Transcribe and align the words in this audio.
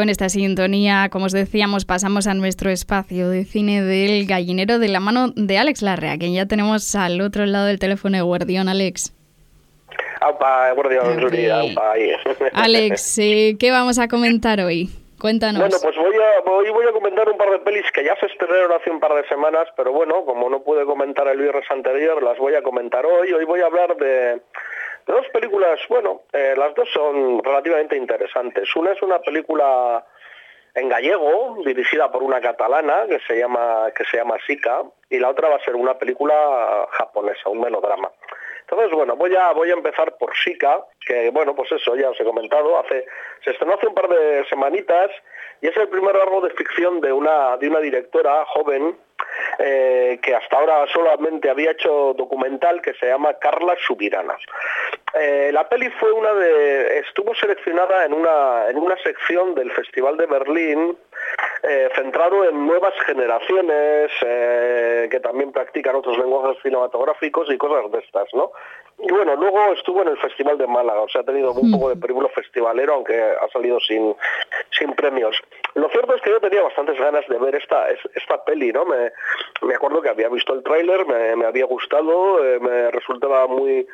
Con 0.00 0.08
esta 0.08 0.30
sintonía, 0.30 1.10
como 1.12 1.26
os 1.26 1.32
decíamos, 1.32 1.84
pasamos 1.84 2.26
a 2.26 2.32
nuestro 2.32 2.70
espacio 2.70 3.28
de 3.28 3.44
cine 3.44 3.82
del 3.82 4.24
gallinero 4.26 4.78
de 4.78 4.88
la 4.88 4.98
mano 4.98 5.28
de 5.36 5.58
Alex 5.58 5.82
Larrea, 5.82 6.16
que 6.16 6.32
ya 6.32 6.46
tenemos 6.46 6.94
al 6.94 7.20
otro 7.20 7.44
lado 7.44 7.66
del 7.66 7.78
teléfono 7.78 8.16
de 8.16 8.22
Guardián, 8.22 8.70
Alex. 8.70 9.12
Alex, 12.54 13.18
eh, 13.18 13.56
¿qué 13.60 13.70
vamos 13.70 13.98
a 13.98 14.08
comentar 14.08 14.62
hoy? 14.62 14.88
Cuéntanos. 15.20 15.60
Bueno, 15.60 15.76
pues 15.82 15.94
voy 15.94 16.16
a, 16.16 16.40
voy, 16.48 16.70
voy 16.70 16.86
a 16.86 16.92
comentar 16.92 17.28
un 17.28 17.36
par 17.36 17.50
de 17.50 17.58
pelis 17.58 17.84
que 17.92 18.02
ya 18.02 18.16
se 18.20 18.24
estrenaron 18.24 18.72
hace 18.72 18.90
un 18.90 19.00
par 19.00 19.12
de 19.12 19.28
semanas, 19.28 19.68
pero 19.76 19.92
bueno, 19.92 20.24
como 20.24 20.48
no 20.48 20.62
pude 20.62 20.86
comentar 20.86 21.28
el 21.28 21.36
viernes 21.36 21.70
anterior, 21.70 22.22
las 22.22 22.38
voy 22.38 22.54
a 22.54 22.62
comentar 22.62 23.04
hoy. 23.04 23.34
Hoy 23.34 23.44
voy 23.44 23.60
a 23.60 23.66
hablar 23.66 23.94
de, 23.98 24.40
dos 25.06 25.26
películas, 25.32 25.80
bueno, 25.88 26.22
eh, 26.32 26.54
las 26.56 26.74
dos 26.74 26.88
son 26.92 27.42
relativamente 27.42 27.96
interesantes. 27.96 28.74
Una 28.76 28.92
es 28.92 29.02
una 29.02 29.20
película 29.20 30.04
en 30.74 30.88
gallego, 30.88 31.56
dirigida 31.64 32.10
por 32.10 32.22
una 32.22 32.40
catalana 32.40 33.06
que 33.08 33.18
se 33.26 33.38
llama 33.38 33.90
que 33.94 34.04
se 34.04 34.18
llama 34.18 34.36
Sika, 34.46 34.82
y 35.08 35.18
la 35.18 35.30
otra 35.30 35.48
va 35.48 35.56
a 35.56 35.64
ser 35.64 35.74
una 35.74 35.98
película 35.98 36.86
japonesa, 36.92 37.48
un 37.48 37.60
melodrama. 37.60 38.10
Entonces, 38.70 38.92
bueno, 38.92 39.16
voy 39.16 39.34
a, 39.34 39.52
voy 39.52 39.70
a 39.70 39.74
empezar 39.74 40.16
por 40.16 40.36
Sika, 40.36 40.84
que 41.04 41.30
bueno, 41.30 41.56
pues 41.56 41.72
eso 41.72 41.96
ya 41.96 42.10
os 42.10 42.20
he 42.20 42.24
comentado, 42.24 42.78
hace, 42.78 43.04
se 43.44 43.50
estrenó 43.50 43.74
hace 43.74 43.88
un 43.88 43.94
par 43.94 44.08
de 44.08 44.44
semanitas 44.48 45.10
y 45.60 45.66
es 45.66 45.76
el 45.76 45.88
primer 45.88 46.14
largo 46.14 46.40
de 46.40 46.50
ficción 46.50 47.00
de 47.00 47.12
una, 47.12 47.56
de 47.56 47.68
una 47.68 47.80
directora 47.80 48.44
joven 48.46 48.96
eh, 49.58 50.18
que 50.22 50.34
hasta 50.34 50.56
ahora 50.56 50.86
solamente 50.92 51.50
había 51.50 51.72
hecho 51.72 52.14
documental 52.14 52.80
que 52.82 52.94
se 52.94 53.06
llama 53.06 53.34
Carla 53.34 53.76
Subirana. 53.86 54.36
Eh, 55.14 55.50
la 55.52 55.68
peli 55.68 55.90
fue 55.90 56.12
una 56.12 56.32
de, 56.34 56.98
estuvo 56.98 57.34
seleccionada 57.34 58.04
en 58.04 58.12
una, 58.12 58.68
en 58.68 58.78
una 58.78 58.96
sección 58.98 59.54
del 59.54 59.72
Festival 59.72 60.16
de 60.16 60.26
Berlín 60.26 60.96
eh, 61.62 61.88
centrado 61.94 62.48
en 62.48 62.66
nuevas 62.66 62.94
generaciones 63.06 64.10
que 64.20 65.20
también 65.20 65.52
practican 65.52 65.96
otros 65.96 66.16
lenguajes 66.16 66.62
cinematográficos 66.62 67.50
y 67.50 67.58
cosas 67.58 67.90
de 67.90 67.98
estas, 67.98 68.28
¿no? 68.34 68.52
Y 69.02 69.10
bueno, 69.12 69.34
luego 69.36 69.72
estuvo 69.72 70.02
en 70.02 70.08
el 70.08 70.18
Festival 70.18 70.58
de 70.58 70.66
Málaga, 70.66 71.00
o 71.00 71.08
sea, 71.08 71.22
ha 71.22 71.24
tenido 71.24 71.52
un 71.52 71.70
poco 71.70 71.88
de 71.88 71.96
período 71.96 72.28
festivalero, 72.28 72.94
aunque 72.94 73.18
ha 73.18 73.48
salido 73.48 73.80
sin, 73.80 74.14
sin 74.78 74.92
premios. 74.92 75.40
Lo 75.74 75.88
cierto 75.88 76.14
es 76.14 76.22
que 76.22 76.30
yo 76.30 76.40
tenía 76.40 76.62
bastantes 76.62 76.98
ganas 76.98 77.26
de 77.26 77.38
ver 77.38 77.54
esta, 77.54 77.88
esta 77.88 78.44
peli, 78.44 78.72
¿no? 78.72 78.84
Me, 78.84 79.10
me 79.62 79.74
acuerdo 79.74 80.02
que 80.02 80.10
había 80.10 80.28
visto 80.28 80.52
el 80.52 80.62
tráiler, 80.62 81.06
me, 81.06 81.46
había 81.46 81.64
gustado, 81.64 82.44
eh, 82.44 82.60
me 82.60 82.90
resultaba 82.90 83.46
muy 83.46 83.86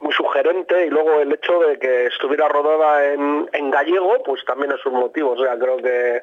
muy 0.00 0.12
sugerente 0.12 0.84
y 0.84 0.90
luego 0.90 1.20
el 1.20 1.32
hecho 1.32 1.60
de 1.60 1.78
que 1.78 2.06
estuviera 2.06 2.48
rodada 2.48 3.12
en, 3.12 3.48
en 3.52 3.70
gallego, 3.70 4.20
pues 4.24 4.44
también 4.44 4.72
es 4.72 4.84
un 4.84 4.94
motivo, 4.94 5.30
o 5.30 5.38
sea, 5.38 5.56
creo 5.56 5.76
que, 5.76 6.22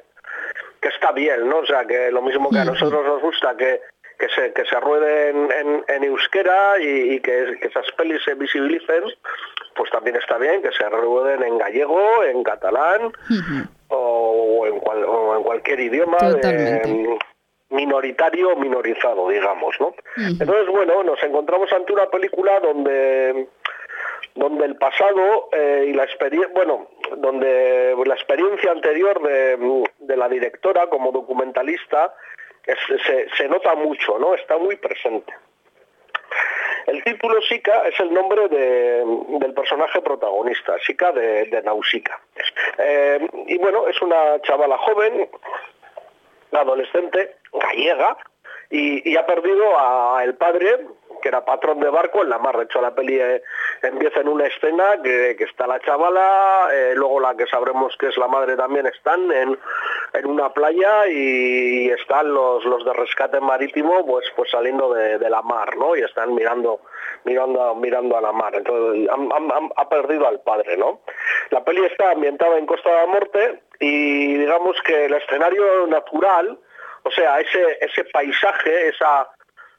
que 0.82 0.90
está 0.90 1.14
bien, 1.14 1.48
¿no? 1.48 1.60
O 1.60 1.66
sea, 1.66 1.86
que 1.86 2.12
lo 2.12 2.22
mismo 2.22 2.50
que 2.50 2.60
a 2.60 2.66
nosotros 2.66 3.06
nos 3.06 3.22
gusta 3.22 3.56
que 3.56 3.80
que 4.20 4.28
se, 4.30 4.52
que 4.52 4.66
se 4.66 4.80
ruede 4.82 5.30
en, 5.30 6.04
euskera 6.04 6.78
y, 6.80 7.22
que, 7.22 7.58
esas 7.62 7.90
pelis 7.98 8.22
se 8.24 8.36
visibilicen, 8.36 9.04
pues 9.76 9.90
también 9.92 10.18
está 10.18 10.38
bien 10.38 10.62
que 10.62 10.72
se 10.74 10.88
rueden 10.90 11.42
en 11.42 11.58
gallego, 11.58 12.24
en 12.26 12.44
catalán 12.44 13.14
o, 13.88 14.66
en 14.68 15.44
cualquier 15.44 15.80
idioma 15.80 16.18
minoritario 17.70 18.50
o 18.50 18.56
minorizado, 18.58 19.30
digamos, 19.30 19.76
¿no? 19.80 19.94
Entonces, 20.18 20.68
bueno, 20.68 21.04
nos 21.04 21.22
encontramos 21.24 21.72
ante 21.72 21.94
una 21.94 22.10
película 22.10 22.60
donde 22.60 23.48
donde 24.36 24.66
el 24.66 24.76
pasado 24.76 25.50
eh, 25.52 25.88
y 25.90 25.94
la 25.94 26.04
experiencia, 26.04 26.52
bueno, 26.54 26.88
donde 27.18 27.96
la 28.06 28.14
experiencia 28.14 28.72
anterior 28.72 29.22
de, 29.22 29.84
de 30.00 30.18
la 30.18 30.30
directora 30.30 30.88
como 30.88 31.12
documentalista 31.12 32.14
se, 33.38 33.48
nota 33.48 33.76
mucho, 33.76 34.18
¿no? 34.20 34.36
Está 34.36 34.58
muy 34.58 34.76
presente. 34.76 35.34
El 36.88 37.04
título 37.04 37.42
Sika 37.42 37.88
es 37.88 38.00
el 38.00 38.14
nombre 38.14 38.48
del 38.48 39.54
personaje 39.54 40.02
protagonista, 40.02 40.78
Sika 40.80 41.12
de, 41.12 41.46
de 41.46 41.62
Nausicaa. 41.62 42.20
Eh, 42.78 43.28
y 43.48 43.58
bueno, 43.58 43.88
es 43.88 44.02
una 44.02 44.42
chavala 44.42 44.78
joven, 44.78 45.30
adolescente, 46.52 47.36
gallega, 47.54 48.18
y, 48.72 49.12
y 49.12 49.18
ha 49.18 49.26
perdido 49.26 49.78
a 49.78 50.24
el 50.24 50.36
padre 50.36 50.80
que 51.20 51.30
era 51.30 51.46
patrón 51.46 51.80
de 51.80 51.90
barco 51.90 52.22
en 52.24 52.30
la 52.30 52.40
mar. 52.40 52.58
De 52.58 52.64
hecho, 52.64 52.82
la 52.82 52.94
peli 52.94 53.20
eh, 53.20 53.42
empieza 53.82 54.22
en 54.22 54.28
una 54.28 54.46
escena 54.46 55.02
que, 55.04 55.32
está 55.40 55.68
la 55.68 55.80
chavala, 55.80 56.70
eh, 56.72 56.94
luego 56.96 57.20
la 57.20 57.36
que 57.36 57.48
sabremos 57.48 57.96
que 57.98 58.08
es 58.08 58.18
la 58.18 58.28
madre 58.28 58.56
también 58.56 58.86
están 58.88 59.32
en, 59.32 59.58
una 60.26 60.54
playa 60.54 61.08
y, 61.08 61.90
están 61.90 62.34
los, 62.34 62.64
los 62.66 62.84
de 62.86 62.94
rescate 62.94 63.40
marítimo 63.40 64.06
pues 64.06 64.26
pues 64.36 64.50
saliendo 64.52 64.94
de, 64.94 65.30
la 65.30 65.42
mar, 65.42 65.76
¿no? 65.78 65.96
Y 65.96 66.02
están 66.02 66.34
mirando 66.34 66.82
mirando 67.24 67.76
mirando 67.76 68.18
a 68.18 68.22
la 68.22 68.32
mar. 68.32 68.56
Entonces 68.56 69.10
ha 69.76 69.90
perdido 69.90 70.28
al 70.28 70.40
padre, 70.42 70.78
¿no? 70.78 71.02
La 71.52 71.64
peli 71.64 71.86
está 71.86 72.12
ambientada 72.12 72.58
en 72.58 72.66
Costa 72.66 72.90
de 72.90 72.96
la 72.96 73.08
Muerte 73.08 73.62
y 73.80 74.38
digamos 74.38 74.82
que 74.84 75.06
el 75.06 75.14
escenario 75.14 75.88
natural, 75.88 76.58
o 77.04 77.12
sea, 77.12 77.40
ese 77.40 77.78
ese 77.82 78.06
paisaje, 78.06 78.90
esa 78.90 79.28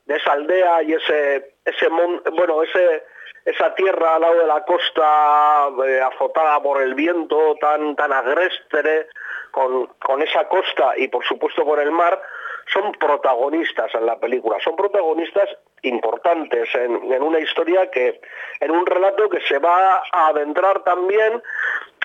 de 0.07 0.17
esa 0.17 0.33
aldea 0.33 0.83
y 0.83 0.95
ese, 0.95 1.55
ese 1.65 1.89
bueno, 1.89 2.63
ese, 2.63 3.05
esa 3.45 3.75
tierra 3.75 4.17
al 4.17 4.21
lado 4.23 4.39
de 4.39 4.47
la 4.47 4.65
costa 4.65 5.69
eh, 5.87 6.01
azotada 6.01 6.63
por 6.63 6.83
el 6.83 6.95
viento 6.95 7.57
tan, 7.61 7.97
tan 7.97 8.13
agrestre, 8.13 9.09
con, 9.51 9.87
con 10.05 10.23
esa 10.23 10.49
costa 10.49 10.93
y 10.97 11.09
por 11.09 11.25
supuesto 11.25 11.65
con 11.65 11.81
el 11.81 11.91
mar, 11.91 12.21
son 12.73 12.93
protagonistas 12.93 13.93
en 13.95 14.07
la 14.07 14.19
película, 14.19 14.59
son 14.63 14.77
protagonistas 14.77 15.49
importantes 15.83 16.69
en, 16.75 17.13
en, 17.13 17.23
una 17.23 17.41
historia 17.41 17.91
que, 17.91 18.21
en 18.61 18.71
un 18.71 18.87
relato 18.87 19.29
que 19.29 19.41
se 19.41 19.59
va 19.59 20.03
a 20.13 20.29
adentrar 20.29 20.85
también 20.85 21.43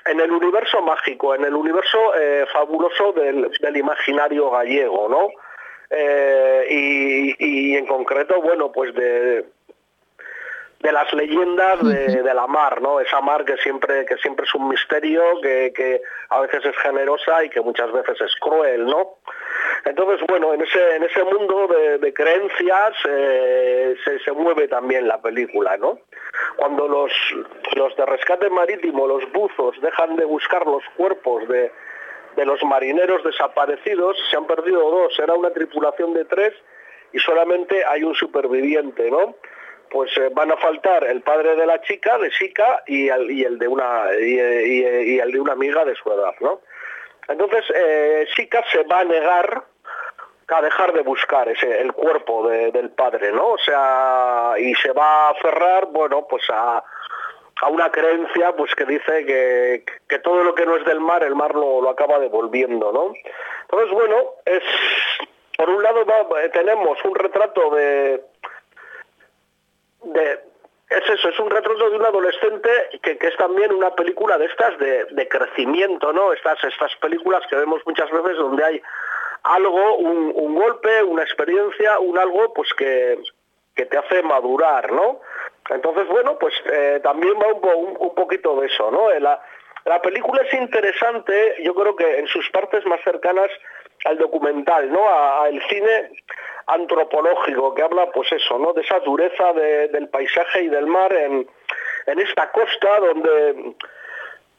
en 0.06 0.20
el 0.20 0.32
universo 0.32 0.82
mágico, 0.82 1.36
en 1.36 1.46
el 1.46 1.56
universo 1.56 2.16
eh, 2.16 2.46
fabuloso 2.52 3.12
del, 3.14 3.52
del, 3.60 3.78
imaginario 3.78 4.50
gallego, 4.52 5.10
¿no? 5.10 5.30
Eh, 5.90 7.36
y, 7.40 7.76
en 7.76 7.86
concreto, 7.86 8.42
bueno, 8.42 8.72
pues 8.72 8.94
de, 8.96 9.46
de 10.80 10.92
las 10.92 11.12
leyendas 11.14 11.84
de, 11.84 12.34
la 12.34 12.48
mar, 12.48 12.82
¿no? 12.82 13.00
Esa 13.00 13.22
mar 13.22 13.46
que 13.46 13.58
siempre, 13.58 14.06
que 14.06 14.18
siempre 14.18 14.46
es 14.46 14.56
un 14.56 14.70
misterio, 14.70 15.24
que, 15.42 16.02
a 16.30 16.42
veces 16.42 16.66
es 16.66 16.78
generosa 16.78 17.44
y 17.44 17.50
que 17.50 17.62
muchas 17.62 17.92
veces 17.92 18.20
es 18.22 18.36
cruel, 18.40 18.86
¿no? 18.86 19.16
Entonces, 19.86 20.26
bueno, 20.28 20.54
en 20.54 20.62
ese, 20.62 20.96
en 20.96 21.04
ese 21.04 21.24
mundo 21.24 21.68
de, 22.00 22.14
creencias 22.14 22.96
eh, 23.08 23.96
se, 24.04 24.20
se, 24.20 24.32
mueve 24.32 24.68
también 24.68 25.08
la 25.08 25.22
película, 25.22 25.78
¿no? 25.78 26.00
Cuando 26.56 26.88
los, 26.88 27.12
los 27.76 27.96
de 27.96 28.06
rescate 28.06 28.50
marítimo, 28.50 29.08
los 29.08 29.32
buzos, 29.32 29.80
dejan 29.82 30.16
de 30.16 30.26
buscar 30.26 30.66
los 30.66 30.84
cuerpos 30.98 31.48
de, 31.48 31.72
de 32.36 32.46
los 32.46 32.64
marineros 32.64 33.24
desaparecidos, 33.24 34.18
se 34.30 34.38
han 34.38 34.46
perdido 34.46 34.80
dos, 34.90 35.18
era 35.20 35.34
una 35.34 35.52
tripulación 35.52 36.14
de 36.14 36.26
tres 36.26 36.54
y 37.14 37.20
solamente 37.20 37.84
hay 37.86 38.04
un 38.04 38.16
superviviente, 38.16 39.10
¿no? 39.10 39.36
Pues 39.90 40.12
eh, 40.18 40.30
van 40.34 40.52
a 40.52 40.58
faltar 40.58 41.04
el 41.06 41.22
padre 41.22 41.56
de 41.56 41.66
la 41.66 41.82
chica, 41.82 42.18
de 42.18 42.32
Sika, 42.32 42.84
y 42.88 43.08
el, 43.10 43.58
de 43.58 43.68
una 43.68 44.08
y, 44.20 45.20
el 45.20 45.32
de 45.32 45.40
una 45.40 45.54
amiga 45.54 45.86
de 45.86 45.96
su 45.96 46.12
edad, 46.12 46.34
¿no? 46.42 46.62
Entonces 47.28 47.64
eh, 47.74 48.28
Sika 48.36 48.64
se 48.72 48.84
va 48.84 49.00
a 49.00 49.06
negar 49.06 49.64
a 50.48 50.62
dejar 50.62 50.94
de 50.94 51.02
buscar 51.02 51.50
ese 51.50 51.82
el 51.82 51.92
cuerpo 51.94 52.48
del 52.48 52.92
padre, 52.92 53.32
¿no? 53.32 53.54
O 53.54 53.58
sea, 53.58 54.54
y 54.60 54.76
se 54.76 54.92
va 54.92 55.28
a 55.28 55.30
aferrar, 55.32 55.88
bueno, 55.88 56.28
pues 56.28 56.44
a, 56.50 56.84
a 57.62 57.70
una 57.70 57.92
creencia 57.92 58.54
pues 58.56 58.74
que 58.76 58.86
dice 58.86 59.26
que, 60.08 60.20
todo 60.20 60.44
lo 60.44 60.56
que 60.56 60.66
no 60.66 60.76
es 60.76 60.86
del 60.86 61.00
mar, 61.00 61.24
el 61.24 61.36
mar 61.36 61.56
lo, 61.56 61.90
acaba 61.90 62.20
devolviendo, 62.20 62.92
¿no? 62.92 63.14
Entonces, 63.62 63.92
bueno, 63.92 64.16
es 64.46 64.64
por 65.58 65.70
un 65.70 65.82
lado 65.82 66.06
eh, 66.38 66.50
tenemos 66.50 66.98
un 67.06 67.16
retrato 67.16 67.70
de, 67.76 68.22
de 70.04 70.40
es 70.90 71.10
eso, 71.10 71.30
es 71.30 71.40
un 71.40 71.50
retrato 71.50 71.90
de 71.90 71.96
un 71.96 72.06
adolescente 72.06 72.70
que, 73.02 73.18
es 73.20 73.38
también 73.38 73.74
una 73.74 73.92
película 73.96 74.38
de 74.38 74.46
estas 74.46 74.78
de, 74.78 75.28
crecimiento, 75.28 76.14
¿no? 76.14 76.34
Estas, 76.34 76.64
estas 76.64 76.96
películas 76.98 77.42
que 77.50 77.56
vemos 77.56 77.82
muchas 77.86 78.12
veces 78.12 78.38
donde 78.38 78.64
hay 78.64 78.82
algo, 79.44 79.98
un, 79.98 80.32
un 80.36 80.56
golpe, 80.56 81.04
una 81.04 81.24
experiencia, 81.24 82.00
un 82.00 82.18
algo 82.18 82.54
pues 82.54 82.74
que, 82.74 83.18
que 83.76 83.86
te 83.86 83.98
hace 83.98 84.22
madurar, 84.22 84.92
¿no? 84.92 85.22
Entonces, 85.70 86.08
bueno, 86.08 86.38
pues 86.38 86.54
eh, 86.72 87.00
también 87.04 87.34
va 87.36 87.74
un, 87.74 88.14
poquito 88.16 88.60
de 88.60 88.68
eso, 88.68 88.92
¿no? 88.92 89.10
La, 89.20 89.42
la 89.86 90.02
película 90.02 90.42
es 90.44 90.54
interesante, 90.54 91.56
yo 91.64 91.74
creo 91.74 91.96
que 91.96 92.20
en 92.20 92.28
sus 92.28 92.50
partes 92.52 92.86
más 92.86 93.02
cercanas 93.04 93.50
al 94.06 94.18
documental, 94.18 94.92
¿no? 94.92 95.08
Al 95.08 95.60
cine 95.68 96.12
antropológico 96.68 97.74
que 97.74 97.84
habla, 97.84 98.12
pues 98.12 98.32
eso, 98.32 98.60
¿no? 98.60 98.74
De 98.74 98.82
esa 98.82 99.00
dureza 99.00 99.54
del 99.54 100.10
paisaje 100.10 100.64
y 100.64 100.68
del 100.68 100.88
mar 100.88 101.14
en 101.14 101.48
esta 102.20 102.52
costa 102.52 103.00
donde 103.00 103.76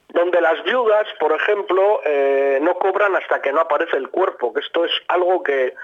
donde 0.09 0.41
las 0.41 0.63
viudas, 0.65 1.07
por 1.19 1.33
ejemplo, 1.33 2.01
eh, 2.05 2.59
no 2.63 2.75
cobran 2.79 3.15
hasta 3.17 3.43
que 3.43 3.53
no 3.53 3.61
aparece 3.61 3.97
el 3.97 4.09
cuerpo, 4.09 4.53
que 4.53 4.61
esto 4.61 4.85
es 4.85 4.93
algo 5.09 5.43
que, 5.43 5.75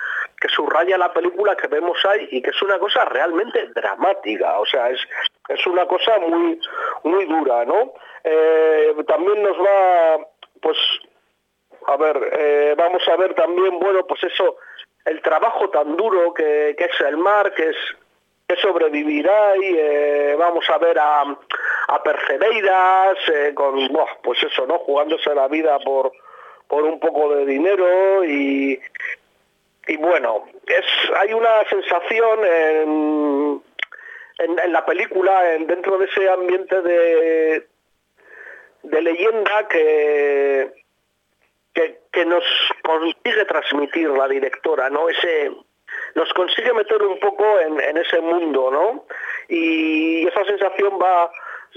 que, 0.41 0.49
subraya 0.49 0.97
la 0.97 1.13
película 1.13 1.57
que 1.57 1.69
vemos 1.69 1.99
ahí 2.07 2.29
y 2.31 2.43
que 2.43 2.51
es 2.51 2.63
una 2.63 2.79
cosa 2.79 3.05
realmente 3.05 3.69
dramática, 3.75 4.59
o 4.59 4.67
sea, 4.67 4.91
es, 4.91 5.01
es 5.49 5.67
una 5.67 5.87
cosa 5.87 6.19
muy, 6.21 6.61
muy 7.05 7.25
dura, 7.27 7.65
¿no? 7.65 7.93
Eh, 8.25 8.95
también 9.07 9.43
nos 9.43 9.59
va, 9.59 10.27
pues, 10.61 10.79
a 11.87 11.97
ver, 11.97 12.31
eh, 12.39 12.75
vamos 12.79 13.03
a 13.09 13.17
ver 13.17 13.35
también, 13.35 13.79
bueno, 13.81 14.07
pues 14.07 14.23
eso, 14.23 14.57
el 15.05 15.21
trabajo 15.21 15.69
tan 15.71 15.97
duro 15.97 16.33
que, 16.33 16.77
que 16.79 16.85
es 16.85 17.01
el 17.01 17.17
mar, 17.17 17.53
que 17.55 17.71
es 17.71 17.77
sobrevivirá 18.57 19.57
y 19.57 19.75
eh, 19.77 20.37
vamos 20.39 20.69
a 20.71 20.79
ver 20.79 20.99
a, 20.99 21.23
a 21.89 22.03
Percebeiras 22.03 23.17
eh, 23.29 23.53
con, 23.55 23.89
pues 24.23 24.43
eso, 24.43 24.67
¿no? 24.67 24.79
Jugándose 24.79 25.35
la 25.35 25.49
vida 25.49 25.79
por, 25.81 26.13
por 26.69 26.85
un 26.85 26.99
poco 27.01 27.35
de 27.35 27.47
dinero 27.47 28.25
y, 28.25 28.81
y 29.89 29.97
bueno, 29.97 30.45
es, 30.67 30.85
hay 31.17 31.33
una 31.33 31.69
sensación 31.69 32.41
en, 32.45 33.63
en, 34.39 34.73
la 34.73 34.85
película, 34.85 35.55
en, 35.55 35.67
dentro 35.67 35.99
de 35.99 36.07
ese 36.07 36.29
ambiente 36.29 36.81
de, 36.83 37.67
de 38.83 39.03
leyenda 39.03 39.69
que, 39.69 40.73
que, 41.75 42.01
que, 42.13 42.25
nos 42.25 42.45
consigue 42.83 43.45
transmitir 43.45 44.09
la 44.09 44.29
directora, 44.29 44.89
¿no? 44.91 45.09
Ese, 45.09 45.51
nos 46.15 46.33
consigue 46.35 46.73
meter 46.73 47.03
un 47.03 47.19
poco 47.19 47.45
en, 47.61 47.97
ese 47.97 48.21
mundo, 48.21 48.71
¿no? 48.71 49.05
Y 49.49 50.27
esa 50.27 50.45
sensación 50.45 50.99
va, 51.01 51.31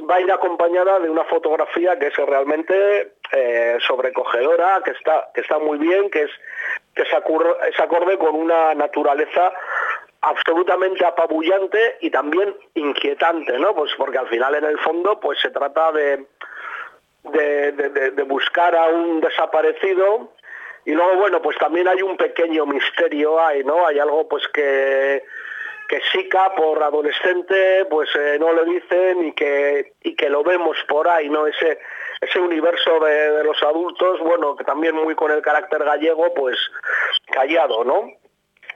va 0.09 0.15
a 0.15 0.21
ir 0.21 0.31
acompañada 0.31 0.99
de 0.99 1.09
una 1.09 1.23
fotografía 1.25 1.97
que 1.97 2.07
es 2.07 2.15
realmente 2.17 3.13
eh, 3.31 3.77
sobrecogedora, 3.85 4.81
que 4.83 4.91
está, 4.91 5.29
que 5.33 5.41
está 5.41 5.59
muy 5.59 5.77
bien, 5.77 6.09
que 6.09 6.23
es, 6.23 6.31
que 6.95 7.03
acorde 7.13 8.17
con 8.17 8.35
una 8.35 8.73
naturaleza 8.73 9.53
absolutamente 10.21 11.05
apabullante 11.05 11.97
y 12.01 12.09
también 12.09 12.55
inquietante, 12.73 13.59
¿no? 13.59 13.75
Pues 13.75 13.91
porque 13.97 14.17
al 14.17 14.27
final 14.27 14.55
en 14.55 14.65
el 14.65 14.79
fondo 14.79 15.19
pues 15.19 15.39
se 15.39 15.51
trata 15.51 15.91
de, 15.91 16.25
de 17.23 18.23
buscar 18.23 18.75
a 18.75 18.87
un 18.87 19.21
desaparecido 19.21 20.31
y 20.85 20.91
luego, 20.91 21.15
bueno, 21.15 21.41
pues 21.41 21.57
también 21.57 21.87
hay 21.87 22.01
un 22.03 22.15
pequeño 22.15 22.65
misterio 22.67 23.39
ahí, 23.39 23.63
¿no? 23.63 23.87
Hay 23.87 23.97
algo 23.97 24.27
pues 24.27 24.47
que, 24.49 25.23
que 25.89 25.99
Sica 26.11 26.53
por 26.55 26.81
adolescente 26.81 27.85
pues 27.89 28.09
eh, 28.15 28.37
no 28.39 28.53
le 28.53 28.65
dicen 28.65 29.25
y 29.25 29.31
que, 29.33 29.93
y 30.03 30.15
que 30.15 30.29
lo 30.29 30.43
vemos 30.43 30.77
por 30.87 31.09
ahí, 31.09 31.27
¿no? 31.27 31.47
Ese, 31.47 31.79
ese 32.21 32.39
universo 32.39 32.99
de, 32.99 33.43
los 33.43 33.61
adultos, 33.63 34.19
bueno, 34.19 34.55
que 34.55 34.63
también 34.63 34.95
muy 34.95 35.15
con 35.15 35.31
el 35.31 35.41
carácter 35.41 35.83
gallego, 35.83 36.31
pues 36.35 36.55
callado, 37.31 37.83
¿no? 37.83 38.11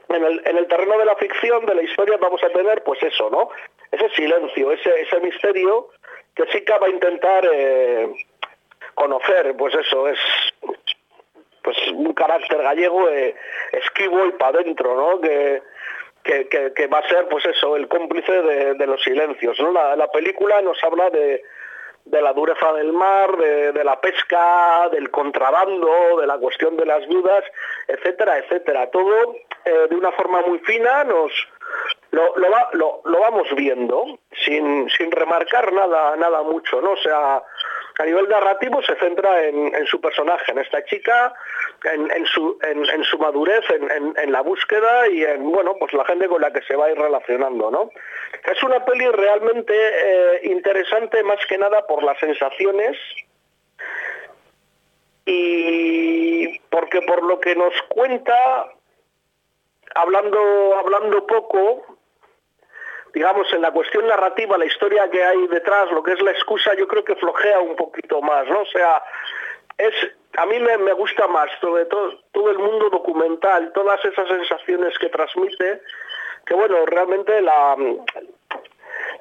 En 0.10 0.24
el, 0.24 0.42
en 0.46 0.58
el 0.58 0.68
terreno 0.68 0.98
de 0.98 1.06
la 1.06 1.16
ficción, 1.16 1.64
de 1.68 1.76
la 1.76 1.84
historia, 1.84 2.18
vamos 2.18 2.44
a 2.44 2.50
tener 2.50 2.84
pues 2.84 3.02
eso, 3.04 3.30
¿no? 3.30 3.50
Ese 3.92 4.10
silencio, 4.16 4.72
ese, 4.72 5.02
ese 5.02 5.20
misterio 5.20 5.90
que 6.36 6.48
Sica 6.48 6.80
va 6.80 6.88
a 6.88 6.92
intentar 6.92 7.48
eh, 7.52 8.10
conocer, 8.96 9.56
pues 9.56 9.76
eso, 9.76 10.08
es 10.08 10.20
pues 11.64 11.78
un 11.94 12.14
carácter 12.14 12.62
gallego 12.62 13.10
eh, 13.10 13.36
esquivo 13.72 14.26
y 14.26 14.32
para 14.34 14.60
adentro, 14.60 14.96
¿no? 14.96 15.22
Que, 15.22 15.62
que, 16.24 16.88
va 16.88 17.00
a 17.00 17.10
ser, 17.10 17.28
pues 17.28 17.46
eso, 17.46 17.76
el 17.76 17.88
cómplice 17.88 18.32
de, 18.32 18.88
los 18.88 19.02
silencios. 19.02 19.58
La, 19.60 20.12
película 20.12 20.62
nos 20.62 20.78
habla 20.84 21.10
de, 21.10 21.44
de 22.06 22.22
la 22.22 22.34
dureza 22.34 22.72
del 22.74 22.94
mar, 22.94 23.36
de, 23.38 23.84
la 23.84 24.00
pesca, 24.00 24.90
del 24.92 25.10
contrabando, 25.10 26.18
de 26.20 26.28
la 26.28 26.38
cuestión 26.38 26.78
de 26.78 26.86
las 26.86 27.08
viudas, 27.08 27.44
etcétera, 27.88 28.38
etcétera. 28.38 28.90
Todo 28.92 29.36
eh, 29.66 29.88
de 29.90 29.96
una 29.96 30.12
forma 30.12 30.42
muy 30.42 30.60
fina 30.60 31.04
nos 31.04 31.32
lo, 32.12 32.36
lo, 32.38 33.02
lo, 33.06 33.20
vamos 33.20 33.48
viendo 33.56 34.20
sin, 34.46 34.90
sin 34.90 35.12
remarcar 35.12 35.72
nada, 35.74 36.16
nada 36.16 36.42
mucho, 36.42 36.82
¿no? 36.82 36.92
O 36.92 36.98
sea, 36.98 37.42
a 38.00 38.06
nivel 38.06 38.30
narrativo 38.30 38.81
se 38.81 38.96
centra 38.96 39.44
en, 39.44 39.86
su 39.86 40.00
personaje, 40.00 40.54
en 40.54 40.60
esta 40.60 40.84
chica, 40.86 41.34
en, 41.84 42.25
su, 42.25 42.57
madurez, 43.19 43.66
en, 43.69 44.31
la 44.31 44.40
búsqueda 44.42 45.10
y 45.10 45.25
en 45.25 45.51
bueno, 45.51 45.75
pues 45.78 45.92
la 45.92 46.06
gente 46.06 46.30
con 46.30 46.42
la 46.42 46.51
que 46.51 46.62
se 46.62 46.78
va 46.78 46.86
a 46.86 46.92
ir 46.92 46.98
relacionando. 46.98 47.69
¿no? 47.69 47.90
Es 48.50 48.63
una 48.63 48.86
peli 48.86 49.06
realmente 49.07 49.74
eh, 49.75 50.40
interesante 50.44 51.22
más 51.24 51.46
que 51.48 51.57
nada 51.57 51.86
por 51.88 52.01
las 52.01 52.18
sensaciones 52.19 52.98
y 55.25 56.57
porque 56.69 57.01
por 57.01 57.22
lo 57.24 57.42
que 57.42 57.54
nos 57.54 57.74
cuenta, 57.90 58.72
hablando, 59.94 60.40
hablando 60.78 61.28
poco, 61.28 61.99
digamos, 63.14 63.52
en 63.54 63.62
la 63.62 63.72
cuestión 63.72 64.08
narrativa, 64.08 64.58
la 64.58 64.66
historia 64.66 65.10
que 65.10 65.24
hay 65.24 65.48
detrás, 65.48 65.92
lo 65.92 66.04
que 66.04 66.14
es 66.14 66.22
la 66.22 66.32
excusa, 66.32 66.74
yo 66.76 66.88
creo 66.88 67.04
que 67.04 67.16
flojea 67.16 67.60
un 67.60 67.76
poquito 67.76 68.22
más, 68.22 68.48
¿no? 68.48 68.62
O 68.62 68.66
sea, 68.66 69.02
es, 69.78 69.94
a 70.38 70.46
mí 70.46 70.60
me, 70.60 70.94
gusta 70.94 71.28
más, 71.28 71.50
sobre 71.60 71.86
todo, 71.86 72.14
todo 72.32 72.52
el 72.52 72.60
mundo 72.60 72.90
documental, 72.90 73.72
todas 73.74 74.04
esas 74.06 74.28
sensaciones 74.28 74.98
que 75.00 75.10
transmite, 75.10 75.82
que 76.46 76.54
bueno, 76.54 76.86
realmente 76.86 77.42
la, 77.42 77.76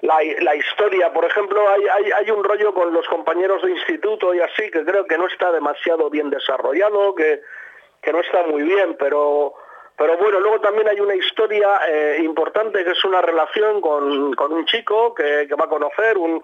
la, 0.02 0.54
historia, 0.54 1.12
por 1.12 1.24
ejemplo, 1.24 1.68
hay, 1.68 1.82
hay, 1.88 2.10
hay, 2.12 2.30
un 2.30 2.44
rollo 2.44 2.74
con 2.74 2.92
los 2.92 3.06
compañeros 3.08 3.62
de 3.62 3.70
instituto 3.70 4.34
y 4.34 4.40
así, 4.40 4.70
que 4.70 4.84
creo 4.84 5.06
que 5.06 5.18
no 5.18 5.26
está 5.26 5.52
demasiado 5.52 6.10
bien 6.10 6.30
desarrollado, 6.30 7.14
que, 7.14 7.40
que 8.02 8.12
no 8.12 8.20
está 8.20 8.42
muy 8.44 8.62
bien, 8.62 8.96
pero 8.98 9.54
pero 9.98 10.16
bueno, 10.16 10.38
luego 10.38 10.60
también 10.60 10.88
hay 10.88 11.00
una 11.00 11.16
historia 11.16 11.80
eh, 11.88 12.20
importante 12.22 12.84
que 12.84 12.92
es 12.92 13.04
una 13.04 13.20
relación 13.20 13.80
con, 13.80 14.04
un 14.04 14.64
chico 14.66 15.12
que, 15.12 15.48
va 15.58 15.64
a 15.64 15.68
conocer, 15.68 16.16
un, 16.16 16.40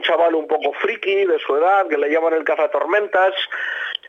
chaval 0.00 0.34
un 0.34 0.48
poco 0.48 0.72
friki 0.72 1.26
de 1.26 1.38
su 1.38 1.54
edad, 1.54 1.86
que 1.86 1.98
le 1.98 2.08
llaman 2.08 2.32
el 2.32 2.44
cazatormentas, 2.44 3.34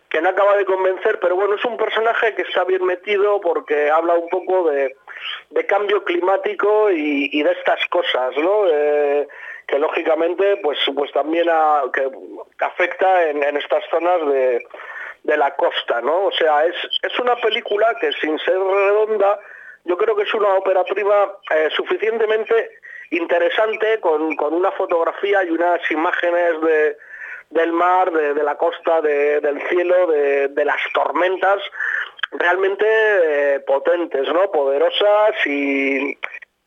que 0.07 0.21
no 0.21 0.29
acaba 0.29 0.55
de 0.55 0.63
convencer, 0.63 1.19
pero 1.19 1.35
bueno, 1.35 1.55
es 1.55 1.65
un 1.65 1.75
personaje 1.75 2.35
que 2.35 2.43
está 2.43 2.63
bien 2.63 2.85
metido 2.85 3.41
porque 3.41 3.91
habla 3.91 4.13
un 4.13 4.29
poco 4.29 4.69
de, 4.69 4.95
cambio 5.67 6.05
climático 6.05 6.89
y, 6.89 7.43
de 7.43 7.51
estas 7.51 7.85
cosas, 7.89 8.37
¿no? 8.37 8.65
Eh, 8.69 9.27
que 9.67 9.77
lógicamente 9.77 10.57
pues, 10.63 10.77
pues 10.95 11.11
también 11.11 11.49
que 11.91 12.63
afecta 12.63 13.29
en 13.29 13.57
estas 13.57 13.83
zonas 13.89 14.25
de 14.27 14.65
de 15.25 15.37
la 15.37 15.55
costa, 15.55 16.01
¿no? 16.01 16.25
O 16.25 16.31
sea, 16.31 16.65
es, 16.65 16.75
es 17.01 17.19
una 17.19 17.35
película 17.37 17.95
que 17.99 18.11
sin 18.13 18.37
ser 18.39 18.57
redonda, 18.57 19.39
yo 19.83 19.97
creo 19.97 20.15
que 20.15 20.23
es 20.23 20.33
una 20.33 20.53
ópera 20.55 20.83
eh, 20.83 21.69
suficientemente 21.75 22.79
interesante 23.09 23.99
con, 23.99 24.37
una 24.53 24.71
fotografía 24.71 25.43
y 25.43 25.49
unas 25.49 25.79
imágenes 25.89 26.61
de, 26.61 26.97
del 27.49 27.71
mar, 27.71 28.11
de, 28.11 28.43
la 28.43 28.55
costa, 28.55 29.01
del 29.01 29.61
cielo, 29.67 30.07
de, 30.07 30.65
las 30.65 30.81
tormentas 30.93 31.61
realmente 32.31 32.85
eh, 32.85 33.59
potentes, 33.61 34.27
¿no? 34.27 34.51
Poderosas 34.51 35.35
y, 35.45 36.17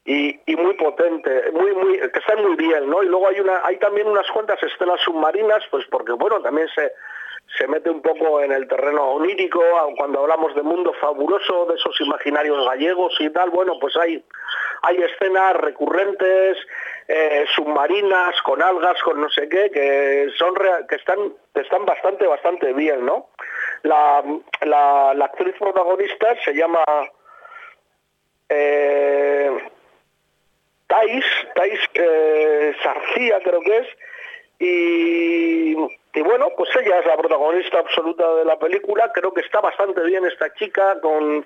y, 0.05 0.57
muy 0.57 0.75
potentes, 0.75 1.53
muy, 1.53 1.73
muy, 1.75 1.99
que 1.99 2.19
están 2.19 2.43
muy 2.43 2.57
bien, 2.57 2.88
¿no? 2.88 3.03
Y 3.03 3.07
luego 3.07 3.29
hay 3.29 3.41
una, 3.41 3.61
hay 3.65 3.77
también 3.79 4.09
unas 4.09 4.29
cuantas 4.31 4.61
escenas 4.62 5.00
submarinas, 5.00 5.62
pues 5.71 5.85
porque 5.91 6.12
bueno, 6.12 6.41
también 6.41 6.69
se, 6.75 6.93
se 7.57 7.67
mete 7.67 7.90
un 7.90 8.02
poco 8.02 8.43
en 8.43 8.52
el 8.52 8.69
terreno 8.69 9.12
onírico, 9.12 9.62
cuando 9.97 10.21
hablamos 10.21 10.55
de 10.55 10.62
mundo 10.62 10.93
fabuloso, 11.00 11.67
de 11.67 11.76
esos 11.76 11.99
imaginarios 12.00 12.64
gallegos 12.67 13.14
y 13.21 13.31
tal, 13.31 13.50
bueno, 13.50 13.78
pues 13.81 13.97
hay, 13.97 14.23
hay 14.83 14.97
escenas 14.97 15.57
recurrentes, 15.57 16.59
eh, 17.09 17.47
submarinas, 17.55 18.40
con 18.43 18.62
algas, 18.62 19.00
con 19.02 19.21
no 19.21 19.31
sé 19.31 19.49
qué, 19.49 19.71
que 19.71 20.28
son 20.37 20.55
que 20.88 20.97
están, 20.97 21.19
están 21.55 21.87
bastante, 21.87 22.26
bastante 22.26 22.73
bien, 22.75 23.07
¿no? 23.07 23.28
La, 23.83 24.23
la, 24.62 25.25
actriz 25.25 25.55
protagonista 25.59 26.37
se 26.45 26.52
llama 26.52 26.85
eh, 28.49 29.50
Thais, 30.87 31.25
Thais 31.55 31.81
eh, 31.95 32.75
Sarcía 32.83 33.40
creo 33.43 33.61
que 33.62 33.78
es, 33.78 33.88
y 34.59 35.98
y 36.15 36.23
bueno, 36.23 36.49
pues 36.57 36.71
ella 36.77 36.99
es 37.00 37.07
la 37.07 37.17
protagonista 37.17 37.79
absoluta 37.79 38.35
de 38.35 38.45
la 38.45 38.59
película, 38.59 39.12
creo 39.12 39.33
que 39.33 39.43
está 39.43 39.61
bastante 39.61 40.03
bien 40.03 40.25
esta 40.25 40.53
chica, 40.55 41.00
con 41.00 41.45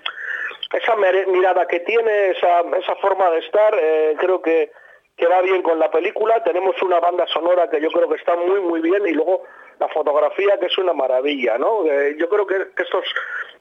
esa 0.71 0.95
mirada 1.27 1.67
que 1.67 1.81
tiene, 1.81 2.31
esa, 2.31 2.61
esa 2.61 2.95
forma 2.95 3.29
de 3.31 3.39
estar, 3.39 3.75
eh, 3.77 4.15
creo 4.19 4.41
que, 4.41 4.71
que 5.17 5.27
va 5.27 5.41
bien 5.41 5.61
con 5.61 5.77
la 5.79 5.91
película, 5.91 6.43
tenemos 6.43 6.81
una 6.81 6.99
banda 6.99 7.27
sonora 7.27 7.69
que 7.69 7.81
yo 7.81 7.91
creo 7.91 8.09
que 8.09 8.15
está 8.15 8.35
muy 8.35 8.61
muy 8.61 8.81
bien 8.81 9.05
y 9.05 9.11
luego 9.11 9.43
la 9.79 9.87
fotografía 9.89 10.57
que 10.59 10.67
es 10.67 10.77
una 10.77 10.93
maravilla, 10.93 11.57
¿no? 11.57 11.85
Eh, 11.85 12.15
yo 12.17 12.29
creo 12.29 12.47
que, 12.47 12.55
estos, 12.77 13.05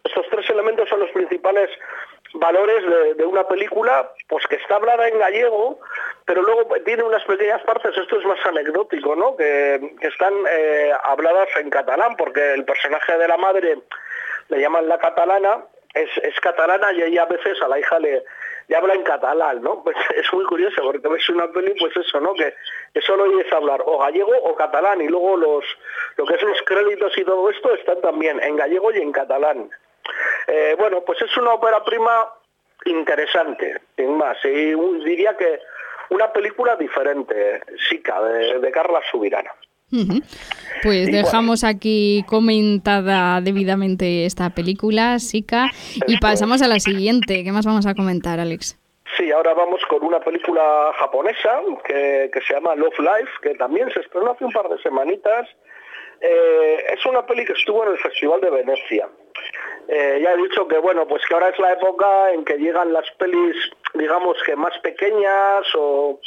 estos 0.05 0.27
tres 0.31 0.49
elementos 0.51 0.89
son 0.89 1.01
los 1.01 1.11
principales 1.11 1.69
valores 2.35 3.17
de, 3.17 3.25
una 3.25 3.47
película 3.47 4.11
pues 4.29 4.47
que 4.47 4.57
está 4.57 4.77
hablada 4.77 5.09
en 5.09 5.19
gallego, 5.19 5.81
pero 6.25 6.43
luego 6.43 6.69
tiene 6.85 7.03
unas 7.03 7.25
pequeñas 7.25 7.63
partes, 7.63 7.97
esto 7.97 8.19
es 8.19 8.25
más 8.25 8.39
anecdótico, 8.47 9.15
¿no? 9.17 9.37
que, 9.37 9.95
están 10.01 10.35
eh, 10.51 10.93
habladas 11.05 11.49
en 11.57 11.71
catalán, 11.71 12.17
porque 12.17 12.55
el 12.55 12.65
personaje 12.65 13.17
de 13.19 13.29
la 13.29 13.37
madre 13.37 13.79
le 14.49 14.61
llaman 14.61 14.89
la 14.89 14.99
catalana, 14.99 15.65
es, 15.95 16.41
catalana 16.41 16.93
y 16.93 17.03
ella 17.03 17.23
a 17.23 17.27
veces 17.27 17.61
a 17.63 17.69
la 17.69 17.79
hija 17.79 17.99
le, 17.99 18.25
habla 18.75 18.95
en 18.95 19.03
catalán, 19.03 19.63
¿no? 19.63 19.83
Pues 19.85 19.97
es 20.17 20.33
muy 20.33 20.45
curioso 20.47 20.83
porque 20.83 21.07
ves 21.09 21.29
una 21.29 21.49
peli, 21.49 21.75
pues 21.79 21.97
eso, 21.97 22.21
¿no? 22.21 22.35
Que, 22.35 22.55
solo 23.03 23.25
oyes 23.25 23.53
hablar 23.53 23.83
o 23.85 23.99
gallego 23.99 24.33
o 24.45 24.55
catalán 24.55 25.01
y 25.01 25.09
luego 25.09 25.37
los 25.37 25.65
lo 26.17 26.27
que 26.27 26.35
es 26.35 26.43
los 26.43 26.63
créditos 26.63 27.17
y 27.17 27.25
todo 27.25 27.49
esto 27.51 27.75
están 27.75 28.01
también 28.01 28.43
en 28.43 28.57
gallego 28.57 28.93
y 28.93 28.99
en 28.99 29.13
catalán. 29.13 29.71
Eh, 30.47 30.77
bueno, 30.79 31.03
pues 31.05 31.21
es 31.23 31.37
una 31.37 31.55
ópera 31.55 31.83
prima 31.85 32.29
interesante, 32.85 33.81
sin 33.97 34.17
más, 34.17 34.37
y 34.45 34.75
diría 35.05 35.37
que 35.37 35.61
una 36.11 36.33
película 36.33 36.77
diferente, 36.77 37.63
Sica, 37.89 38.21
de, 38.23 38.59
de 38.59 38.71
Carla 38.73 39.01
Subirana. 39.11 39.53
Pues 40.83 41.13
dejamos 41.13 41.65
aquí 41.65 42.25
comentada 42.27 43.41
debidamente 43.43 44.25
esta 44.25 44.51
película, 44.51 45.19
Sika, 45.19 45.71
y 46.07 46.17
pasamos 46.19 46.63
a 46.63 46.69
la 46.69 46.81
siguiente. 46.81 47.45
¿Qué 47.45 47.53
más 47.53 47.67
vamos 47.67 47.87
a 47.87 47.95
comentar, 47.95 48.41
Alex? 48.41 48.79
Sí, 49.17 49.31
ahora 49.31 49.53
vamos 49.53 49.83
con 49.91 50.03
una 50.03 50.21
película 50.21 50.93
japonesa 50.99 51.61
que, 51.85 52.31
se 52.47 52.55
llama 52.55 52.75
Love 52.75 52.99
Life, 53.01 53.33
que 53.43 53.55
también 53.57 53.91
se 53.93 54.01
estrenó 54.01 54.31
hace 54.31 54.45
un 54.47 54.53
par 54.53 54.69
de 54.71 54.81
semanitas. 54.83 55.49
Eh, 56.21 56.85
es 56.95 57.05
una 57.05 57.27
peli 57.27 57.45
que 57.45 57.53
estuvo 57.53 57.85
en 57.85 57.93
el 57.93 57.99
Festival 57.99 58.41
de 58.41 58.51
Venecia. 58.51 59.09
Eh, 59.89 60.21
ya 60.23 60.33
he 60.33 60.37
dicho 60.37 60.67
que 60.69 60.79
bueno, 60.79 61.07
pues 61.07 61.23
que 61.27 61.35
ahora 61.35 61.49
es 61.49 61.59
la 61.59 61.73
época 61.73 62.33
en 62.33 62.45
que 62.45 62.57
llegan 62.57 62.93
las 62.93 63.11
pelis, 63.13 63.57
digamos 63.95 64.37
que 64.45 64.57
más 64.57 64.79
pequeñas 64.79 65.67
o, 65.75 66.21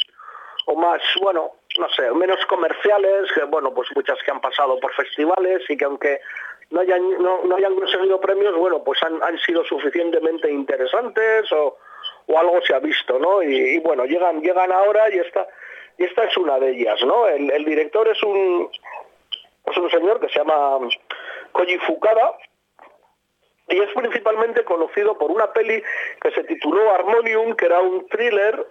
o 0.66 0.76
más, 0.76 1.00
bueno, 1.22 1.52
no 1.78 1.88
sé, 1.90 2.10
menos 2.12 2.44
comerciales, 2.46 3.30
que 3.32 3.44
bueno, 3.44 3.72
pues 3.72 3.88
muchas 3.94 4.18
que 4.24 4.30
han 4.30 4.40
pasado 4.40 4.78
por 4.80 4.92
festivales 4.94 5.62
y 5.68 5.76
que 5.76 5.84
aunque 5.84 6.20
no 6.70 6.80
hayan, 6.80 7.22
no, 7.22 7.56
hayan 7.56 7.74
conseguido 7.74 8.20
premios, 8.20 8.56
bueno, 8.56 8.82
pues 8.82 9.00
han, 9.02 9.38
sido 9.38 9.64
suficientemente 9.64 10.50
interesantes 10.50 11.50
o, 11.52 11.76
algo 12.36 12.60
se 12.62 12.74
ha 12.74 12.80
visto, 12.80 13.18
¿no? 13.18 13.42
Y, 13.42 13.78
bueno, 13.80 14.04
llegan, 14.04 14.40
llegan 14.40 14.72
ahora 14.72 15.08
y 15.14 15.18
esta, 15.18 15.46
y 15.96 16.04
esta 16.04 16.24
es 16.24 16.36
una 16.36 16.58
de 16.58 16.70
ellas, 16.70 17.00
¿no? 17.04 17.26
El, 17.28 17.64
director 17.64 18.08
es 18.08 18.20
un, 18.22 18.68
es 19.64 19.76
un 19.76 19.90
señor 19.90 20.20
que 20.20 20.28
se 20.28 20.40
llama 20.40 20.88
Koji 21.52 21.78
Fukada, 21.78 22.36
y 23.68 23.80
es 23.80 23.92
principalmente 23.94 24.64
conocido 24.64 25.18
por 25.18 25.30
una 25.30 25.52
peli 25.52 25.82
que 26.20 26.30
se 26.30 26.44
tituló 26.44 26.92
Harmonium, 26.92 27.54
que 27.56 27.66
era 27.66 27.80
un 27.80 28.06
thriller 28.08 28.66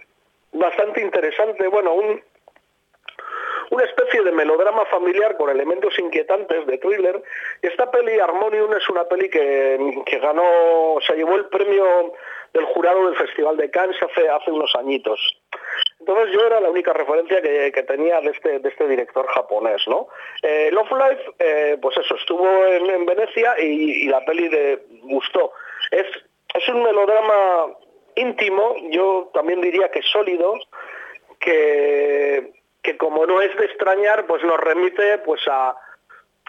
bastante 0.54 1.02
interesante, 1.02 1.68
bueno, 1.68 1.94
un, 1.94 2.22
una 3.72 3.84
especie 3.84 4.24
de 4.24 4.32
melodrama 4.32 4.86
familiar 4.86 5.36
con 5.38 5.50
elementos 5.50 5.98
inquietantes 6.00 6.66
de 6.66 6.78
thriller. 6.78 7.22
Esta 7.62 7.92
peli, 7.92 8.20
Harmonium, 8.20 8.74
es 8.74 8.88
una 8.90 9.04
peli 9.06 9.30
que, 9.30 10.04
que 10.06 10.20
ganó, 10.20 10.98
se 11.06 11.16
llevó 11.16 11.36
el 11.36 11.46
premio 11.46 12.14
del 12.54 12.66
jurado 12.66 13.08
del 13.08 13.18
Festival 13.18 13.58
de 13.58 13.70
Cannes 13.70 13.98
hace, 14.02 14.30
hace 14.30 14.52
unos 14.52 14.74
añitos. 14.76 15.20
Entonces 16.00 16.34
yo 16.34 16.46
era 16.46 16.60
la 16.60 16.70
única 16.70 16.94
referencia 16.94 17.42
que, 17.42 17.84
tenía 17.88 18.20
de 18.22 18.32
este, 18.32 18.60
de 18.60 18.70
este 18.70 18.88
director 18.88 19.26
japonés, 19.28 19.82
¿no? 19.88 20.08
Eh, 20.44 20.70
Love 20.72 20.92
Life, 20.92 21.24
eh, 21.40 21.78
pues 21.82 21.98
eso, 21.98 22.16
estuvo 22.16 22.66
en, 22.66 23.06
Venecia 23.06 23.60
y, 23.60 24.08
la 24.08 24.24
peli 24.26 24.50
de 24.50 24.84
gustó. 25.04 25.54
Es, 25.92 26.06
es 26.54 26.70
un 26.70 26.84
melodrama 26.84 27.74
íntimo, 28.16 28.76
yo 28.92 29.30
también 29.34 29.62
diría 29.62 29.90
que 29.90 30.02
sólido, 30.02 30.54
que, 31.40 32.52
que 32.84 32.98
como 32.98 33.26
no 33.26 33.42
es 33.42 33.56
de 33.58 33.66
extrañar, 33.66 34.26
pues 34.28 34.44
nos 34.44 34.60
remite 34.60 35.20
pues 35.20 35.42
a, 35.48 35.76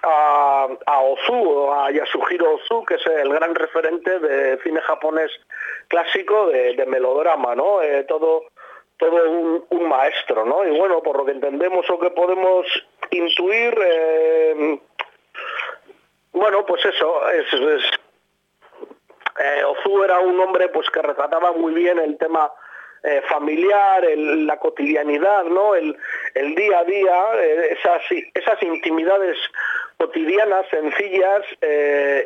a, 0.02 1.00
Ozu, 1.00 1.72
a 1.72 1.90
Yasuhiro 1.90 2.54
Ozu, 2.54 2.84
que 2.84 2.94
es 2.94 3.06
el 3.06 3.32
gran 3.32 3.54
referente 3.54 4.18
de 4.18 4.58
cine 4.62 4.80
japonés 4.80 5.30
clásico 5.88 6.48
de, 6.48 6.84
melodrama, 6.86 7.54
¿no? 7.54 7.82
Eh, 7.82 8.04
todo 8.04 8.44
todo 8.98 9.30
un, 9.70 9.88
maestro, 9.88 10.44
¿no? 10.44 10.66
Y 10.66 10.76
bueno, 10.76 11.02
por 11.02 11.16
lo 11.18 11.24
que 11.24 11.32
entendemos 11.32 11.88
o 11.90 11.98
que 11.98 12.10
podemos 12.10 12.66
intuir, 13.10 13.74
eh, 13.80 14.80
bueno, 16.32 16.64
pues 16.66 16.84
eso, 16.84 17.28
es, 17.30 17.46
eh, 19.38 19.64
Ozu 19.64 20.02
era 20.02 20.20
un 20.20 20.40
hombre 20.40 20.68
pues 20.68 20.88
que 20.90 21.02
retrataba 21.02 21.52
muy 21.52 21.74
bien 21.74 21.98
el 21.98 22.16
tema 22.18 22.50
eh, 23.02 23.22
familiar, 23.28 24.02
la 24.16 24.58
cotidianidad, 24.58 25.44
¿no? 25.44 25.74
El, 25.74 25.96
día 26.56 26.80
a 26.80 26.84
día, 26.84 27.24
esas, 28.34 28.62
intimidades 28.62 29.36
cotidianas, 29.98 30.66
sencillas, 30.68 31.42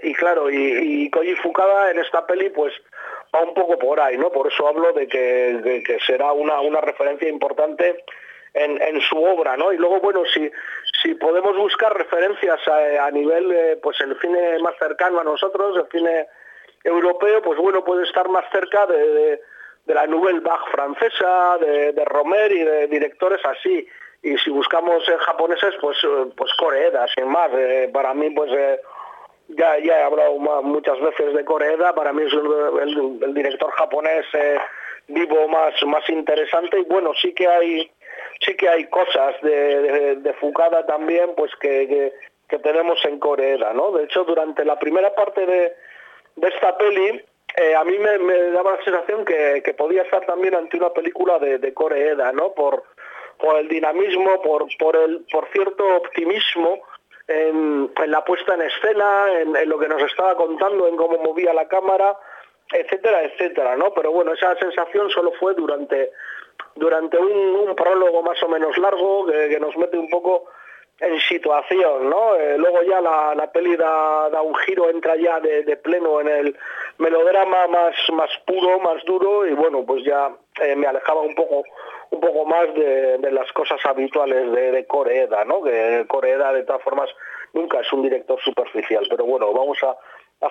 y 0.03 0.15
claro, 0.15 0.51
y, 0.51 1.05
y 1.05 1.11
Koji 1.11 1.35
Fukada 1.37 1.91
en 1.91 1.99
esta 1.99 2.27
peli 2.27 2.49
pues 2.51 2.73
va 3.35 3.43
un 3.43 3.55
poco 3.55 3.79
por 3.79 4.01
ahí, 4.01 4.17
¿no? 4.17 4.31
Por 4.31 4.53
eso 4.53 4.67
hablo 4.67 4.93
de 4.93 5.07
que, 5.07 5.99
será 6.07 6.33
una, 6.33 6.61
una 6.61 6.81
referencia 6.81 7.29
importante 7.29 8.05
en, 8.55 9.01
su 9.03 9.23
obra, 9.23 9.57
¿no? 9.57 9.73
Y 9.73 9.77
luego, 9.77 10.01
bueno, 10.01 10.23
si, 10.33 10.51
si 11.03 11.15
podemos 11.15 11.57
buscar 11.57 11.97
referencias 11.97 12.61
a, 12.69 13.11
nivel, 13.11 13.79
pues 13.83 14.01
el 14.01 14.19
cine 14.21 14.59
más 14.59 14.77
cercano 14.79 15.21
a 15.21 15.25
nosotros, 15.25 15.77
el 15.77 15.87
cine 15.91 16.27
europeo, 16.83 17.43
pues 17.43 17.59
bueno, 17.59 17.85
puede 17.85 18.05
estar 18.05 18.29
más 18.29 18.45
cerca 18.51 18.87
de 18.87 19.41
de 19.87 19.95
la 19.95 20.07
Nouvelle 20.07 20.41
Vague 20.41 20.71
francesa, 20.71 21.59
de, 21.59 21.93
de 21.93 22.05
Romer 22.05 22.53
y 22.53 22.63
de 22.63 22.87
directores 22.87 23.41
así. 23.45 23.87
Y 24.23 24.37
si 24.39 24.51
buscamos 24.51 25.03
en 25.09 25.19
japoneses, 25.19 25.75
pues, 25.81 25.97
eh, 26.05 26.31
pues 26.37 26.53
Coreeda, 26.55 27.07
sin 27.09 27.27
más. 27.29 27.51
Eh, 27.53 27.91
para 27.93 28.13
mí, 28.15 28.31
pues 28.31 28.51
eh, 28.53 28.81
ya, 29.57 29.79
ya 29.79 30.01
he 30.01 30.03
hablado 30.03 30.39
muchas 30.63 31.01
veces 31.01 31.35
de 31.35 31.45
Coreeda, 31.45 31.95
para 31.95 32.13
mí 32.13 32.23
es 32.23 32.33
el, 32.33 33.35
director 33.35 33.71
japonés 33.73 34.27
vivo 35.09 35.49
más, 35.49 35.75
más 35.87 36.09
interesante. 36.09 36.81
Y 36.81 36.85
bueno, 36.85 37.13
sí 37.21 37.33
que 37.33 37.47
hay 37.47 37.91
sí 38.41 38.57
que 38.57 38.69
hay 38.69 38.85
cosas 38.87 39.35
de, 39.43 40.17
de, 40.17 40.33
Fukada 40.35 40.87
también, 40.87 41.31
pues 41.37 41.51
que, 41.61 42.13
que, 42.49 42.59
tenemos 42.59 42.99
en 43.05 43.19
Coreeda, 43.19 43.73
¿no? 43.73 43.93
De 43.93 44.05
hecho, 44.05 44.25
durante 44.25 44.65
la 44.65 44.79
primera 44.79 45.15
parte 45.15 45.47
de, 45.47 45.75
de 46.37 46.49
esta 46.49 46.77
peli, 46.77 47.23
eh, 47.57 47.75
a 47.75 47.85
mí 47.85 47.97
me, 47.99 48.51
daba 48.51 48.77
la 48.77 48.85
sensación 48.85 49.25
que, 49.25 49.75
podía 49.77 50.03
estar 50.03 50.25
también 50.27 50.55
ante 50.55 50.77
una 50.77 50.91
película 50.91 51.39
de, 51.39 51.59
de 51.59 51.75
¿no? 52.35 52.53
Por, 52.53 52.83
por 53.39 53.57
el 53.57 53.69
dinamismo, 53.69 54.43
por, 54.43 54.67
por, 54.79 54.97
el, 54.97 55.25
por 55.31 55.49
cierto 55.53 55.85
optimismo 55.97 56.81
en, 57.31 57.91
la 58.07 58.25
puesta 58.25 58.55
en 58.55 58.63
escena, 58.63 59.41
en, 59.41 59.69
lo 59.69 59.79
que 59.79 59.89
nos 59.89 60.03
estaba 60.03 60.35
contando, 60.37 60.89
en 60.89 60.97
cómo 60.97 61.19
movía 61.19 61.55
la 61.55 61.69
cámara, 61.69 62.17
etcétera, 62.73 63.23
etcétera, 63.23 63.77
¿no? 63.77 63.93
Pero 63.95 64.13
bueno, 64.13 64.33
esa 64.33 64.57
sensación 64.57 65.11
solo 65.11 65.33
fue 65.39 65.55
durante, 65.55 66.13
durante 66.75 67.19
un, 67.19 67.75
prólogo 67.77 68.23
más 68.23 68.43
o 68.43 68.49
menos 68.49 68.77
largo 68.79 69.27
que 69.27 69.59
nos 69.61 69.77
mete 69.77 69.97
un 69.97 70.11
poco 70.11 70.47
en 71.01 71.19
situación, 71.21 72.11
¿no? 72.11 72.35
Eh, 72.37 72.59
luego 72.59 72.83
ya 72.83 73.01
la, 73.01 73.35
la 73.35 73.51
peli 73.51 73.75
da, 73.77 74.43
un 74.43 74.55
giro, 74.57 74.91
entra 74.91 75.17
ya 75.17 75.41
de, 75.41 75.77
pleno 75.77 76.21
en 76.21 76.29
el 76.29 76.59
melodrama 76.99 77.67
más, 77.69 77.95
más 78.13 78.31
puro, 78.47 78.79
más 78.81 79.03
duro, 79.05 79.47
y 79.47 79.53
bueno, 79.53 79.85
pues 79.87 80.05
ya 80.05 80.31
eh, 80.61 80.77
me 80.77 80.87
alejaba 80.87 81.21
un 81.21 81.35
poco 81.35 81.65
un 82.11 82.21
poco 82.21 82.45
más 82.45 82.75
de, 82.75 83.31
las 83.31 83.53
cosas 83.53 83.79
habituales 83.87 84.51
de, 84.51 84.73
de, 84.73 84.87
Coreeda, 84.87 85.45
¿no? 85.45 85.63
Que 85.63 86.05
Coreeda 86.09 86.53
de 86.53 86.65
todas 86.65 86.83
formas 86.83 87.09
nunca 87.53 87.81
es 87.81 87.93
un 87.93 88.03
director 88.03 88.41
superficial, 88.41 89.07
pero 89.09 89.25
bueno, 89.25 89.53
vamos 89.53 89.79
a, 89.85 89.97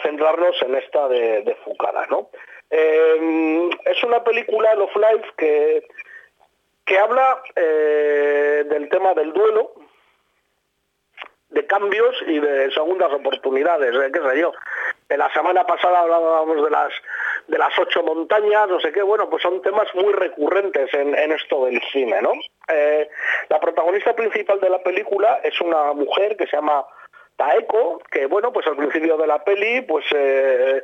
centrarnos 0.02 0.56
en 0.62 0.76
esta 0.76 1.10
de, 1.10 1.42
de 1.42 1.58
¿no? 2.10 2.30
Eh, 2.70 3.70
es 3.86 4.04
una 4.04 4.24
película, 4.24 4.74
Love 4.76 4.96
Life, 4.96 5.30
que, 5.36 5.88
que 6.86 6.98
habla 6.98 7.42
del 7.56 8.88
tema 8.90 9.14
del 9.14 9.34
duelo, 9.34 9.74
de 11.50 11.66
cambios 11.66 12.16
y 12.28 12.40
de 12.40 12.72
segundas 12.72 13.12
oportunidades, 13.12 13.94
¿eh? 13.94 14.12
qué 14.14 14.20
sé 14.20 14.40
yo. 14.40 14.52
En 15.10 15.18
la 15.18 15.32
semana 15.34 15.66
pasada 15.66 16.02
hablábamos 16.02 16.64
de 16.64 16.70
las 16.70 16.94
de 17.50 17.58
las 17.58 17.78
ocho 17.80 18.04
montañas, 18.04 18.70
no 18.70 18.80
sé 18.80 18.92
qué, 18.92 19.02
bueno, 19.02 19.30
pues 19.30 19.42
son 19.42 19.62
temas 19.62 19.88
muy 19.96 20.14
recurrentes 20.14 20.94
en, 20.94 21.16
esto 21.32 21.66
del 21.66 21.82
cine, 21.92 22.22
¿no? 22.22 22.34
Eh, 22.68 23.10
la 23.50 23.60
protagonista 23.60 24.14
principal 24.14 24.60
de 24.60 24.70
la 24.70 24.80
película 24.84 25.40
es 25.44 25.60
una 25.60 25.94
mujer 25.94 26.38
que 26.38 26.46
se 26.46 26.56
llama 26.56 26.86
Taeko, 27.36 28.02
que 28.12 28.28
bueno, 28.28 28.54
pues 28.54 28.68
al 28.68 28.76
principio 28.76 29.18
de 29.18 29.28
la 29.28 29.44
peli, 29.44 29.82
pues 29.82 30.06
eh, 30.16 30.84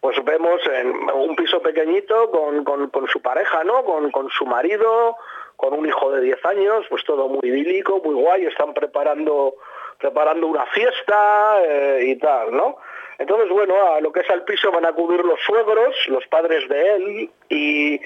pues 0.00 0.22
vemos 0.24 0.60
en 0.72 1.10
un 1.10 1.34
piso 1.34 1.60
pequeñito 1.60 2.30
con, 2.30 2.64
con, 2.64 3.08
su 3.08 3.20
pareja, 3.20 3.64
¿no? 3.64 3.84
Con, 3.84 4.10
con 4.12 4.30
su 4.30 4.46
marido, 4.46 5.16
con 5.56 5.74
un 5.74 5.86
hijo 5.86 6.12
de 6.12 6.20
10 6.20 6.44
años, 6.46 6.86
pues 6.88 7.04
todo 7.04 7.28
muy 7.28 7.40
idílico, 7.42 8.00
muy 8.04 8.14
guay, 8.14 8.46
están 8.46 8.72
preparando 8.72 9.54
preparando 9.98 10.48
una 10.48 10.66
fiesta 10.66 11.62
eh, 11.64 12.00
y 12.08 12.16
tal, 12.18 12.54
¿no? 12.54 12.76
Entonces, 13.22 13.48
bueno, 13.50 13.74
a 13.94 14.00
lo 14.00 14.12
que 14.12 14.20
es 14.20 14.30
al 14.30 14.44
piso 14.44 14.72
van 14.72 14.84
a 14.84 14.88
acudir 14.88 15.24
los 15.24 15.40
suegros, 15.42 15.94
los 16.08 16.26
padres 16.26 16.68
de 16.68 16.94
él, 16.94 17.30
y, 17.48 18.00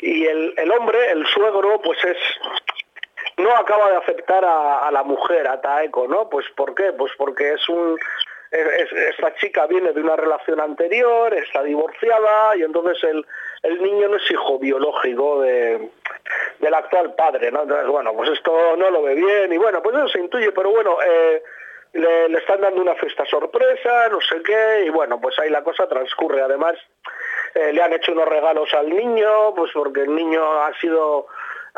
el, 0.00 0.54
el 0.56 0.70
hombre, 0.70 1.10
el 1.10 1.26
suegro, 1.26 1.80
pues 1.82 1.98
es 2.04 2.16
no 3.36 3.50
acaba 3.56 3.90
de 3.90 3.96
aceptar 3.96 4.44
a, 4.44 4.88
la 4.92 5.02
mujer, 5.02 5.48
a 5.48 5.60
Taeko, 5.60 6.06
¿no? 6.06 6.28
Pues 6.28 6.46
¿por 6.54 6.74
qué? 6.74 6.92
Pues 6.92 7.12
porque 7.16 7.54
es 7.54 7.68
un 7.68 7.98
esta 8.52 9.32
chica 9.36 9.66
viene 9.66 9.92
de 9.92 10.00
una 10.00 10.16
relación 10.16 10.60
anterior, 10.60 11.32
está 11.34 11.62
divorciada 11.62 12.56
y 12.56 12.62
entonces 12.62 13.02
el, 13.04 13.24
el 13.62 13.80
niño 13.80 14.08
no 14.08 14.16
es 14.16 14.30
hijo 14.30 14.58
biológico 14.58 15.40
de, 15.40 15.88
del 16.58 16.74
actual 16.74 17.14
padre, 17.14 17.52
¿no? 17.52 17.62
Entonces, 17.62 17.86
bueno, 17.86 18.12
pues 18.12 18.30
esto 18.30 18.76
no 18.76 18.90
lo 18.90 19.02
ve 19.02 19.14
bien 19.14 19.52
y 19.52 19.56
bueno, 19.56 19.80
pues 19.82 19.96
eso 19.96 20.08
se 20.08 20.18
intuye, 20.18 20.50
pero 20.50 20.70
bueno, 20.70 20.96
eh, 21.00 21.42
le, 21.92 22.38
están 22.38 22.60
dando 22.60 22.80
una 22.80 22.94
fiesta 22.94 23.24
sorpresa, 23.26 24.08
no 24.08 24.20
sé 24.20 24.42
qué, 24.42 24.84
y 24.86 24.90
bueno, 24.90 25.20
pues 25.20 25.38
ahí 25.38 25.50
la 25.50 25.64
cosa 25.64 25.88
transcurre. 25.88 26.42
Además, 26.42 26.74
eh, 27.54 27.72
le 27.72 27.82
han 27.82 27.92
hecho 27.92 28.12
unos 28.12 28.28
regalos 28.28 28.72
al 28.74 28.88
niño, 28.88 29.54
pues 29.54 29.72
porque 29.72 30.02
el 30.02 30.14
niño 30.14 30.62
ha 30.62 30.72
sido 30.80 31.26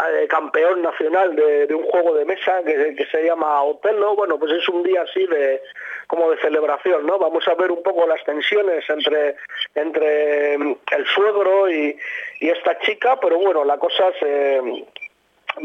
eh, 0.08 0.26
campeón 0.28 0.82
nacional 0.82 1.34
de, 1.34 1.74
un 1.74 1.84
juego 1.84 2.14
de 2.14 2.24
mesa 2.24 2.62
que, 2.64 3.06
se 3.10 3.24
llama 3.24 3.62
Otelo, 3.62 4.14
bueno, 4.16 4.38
pues 4.38 4.52
es 4.52 4.68
un 4.68 4.82
día 4.82 5.02
así 5.02 5.26
de 5.26 5.62
como 6.06 6.30
de 6.30 6.40
celebración, 6.40 7.06
¿no? 7.06 7.18
Vamos 7.18 7.46
a 7.48 7.54
ver 7.54 7.70
un 7.70 7.82
poco 7.82 8.06
las 8.06 8.22
tensiones 8.24 8.88
entre, 8.90 9.36
entre 9.74 10.58
mm, 10.58 10.76
el 10.92 11.06
suegro 11.06 11.70
y, 11.70 11.96
esta 12.40 12.78
chica, 12.80 13.18
pero 13.20 13.38
bueno, 13.38 13.64
la 13.64 13.78
cosa 13.78 14.12
se, 14.18 14.60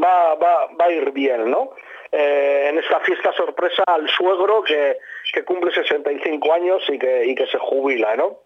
va, 0.01 0.35
va, 0.35 0.67
va 0.79 0.85
a 0.85 0.91
ir 0.91 1.11
bien, 1.11 1.49
¿no? 1.49 1.71
Eh, 2.11 2.69
en 2.69 2.77
esta 2.77 2.99
fiesta 3.01 3.33
sorpresa 3.33 3.83
al 3.85 4.07
suegro 4.09 4.63
que, 4.63 4.97
que 5.33 5.43
cumple 5.43 5.73
65 5.73 6.53
años 6.53 6.81
y 6.87 6.97
que, 6.97 7.25
y 7.25 7.35
que 7.35 7.47
se 7.47 7.57
jubila, 7.57 8.15
¿no? 8.15 8.39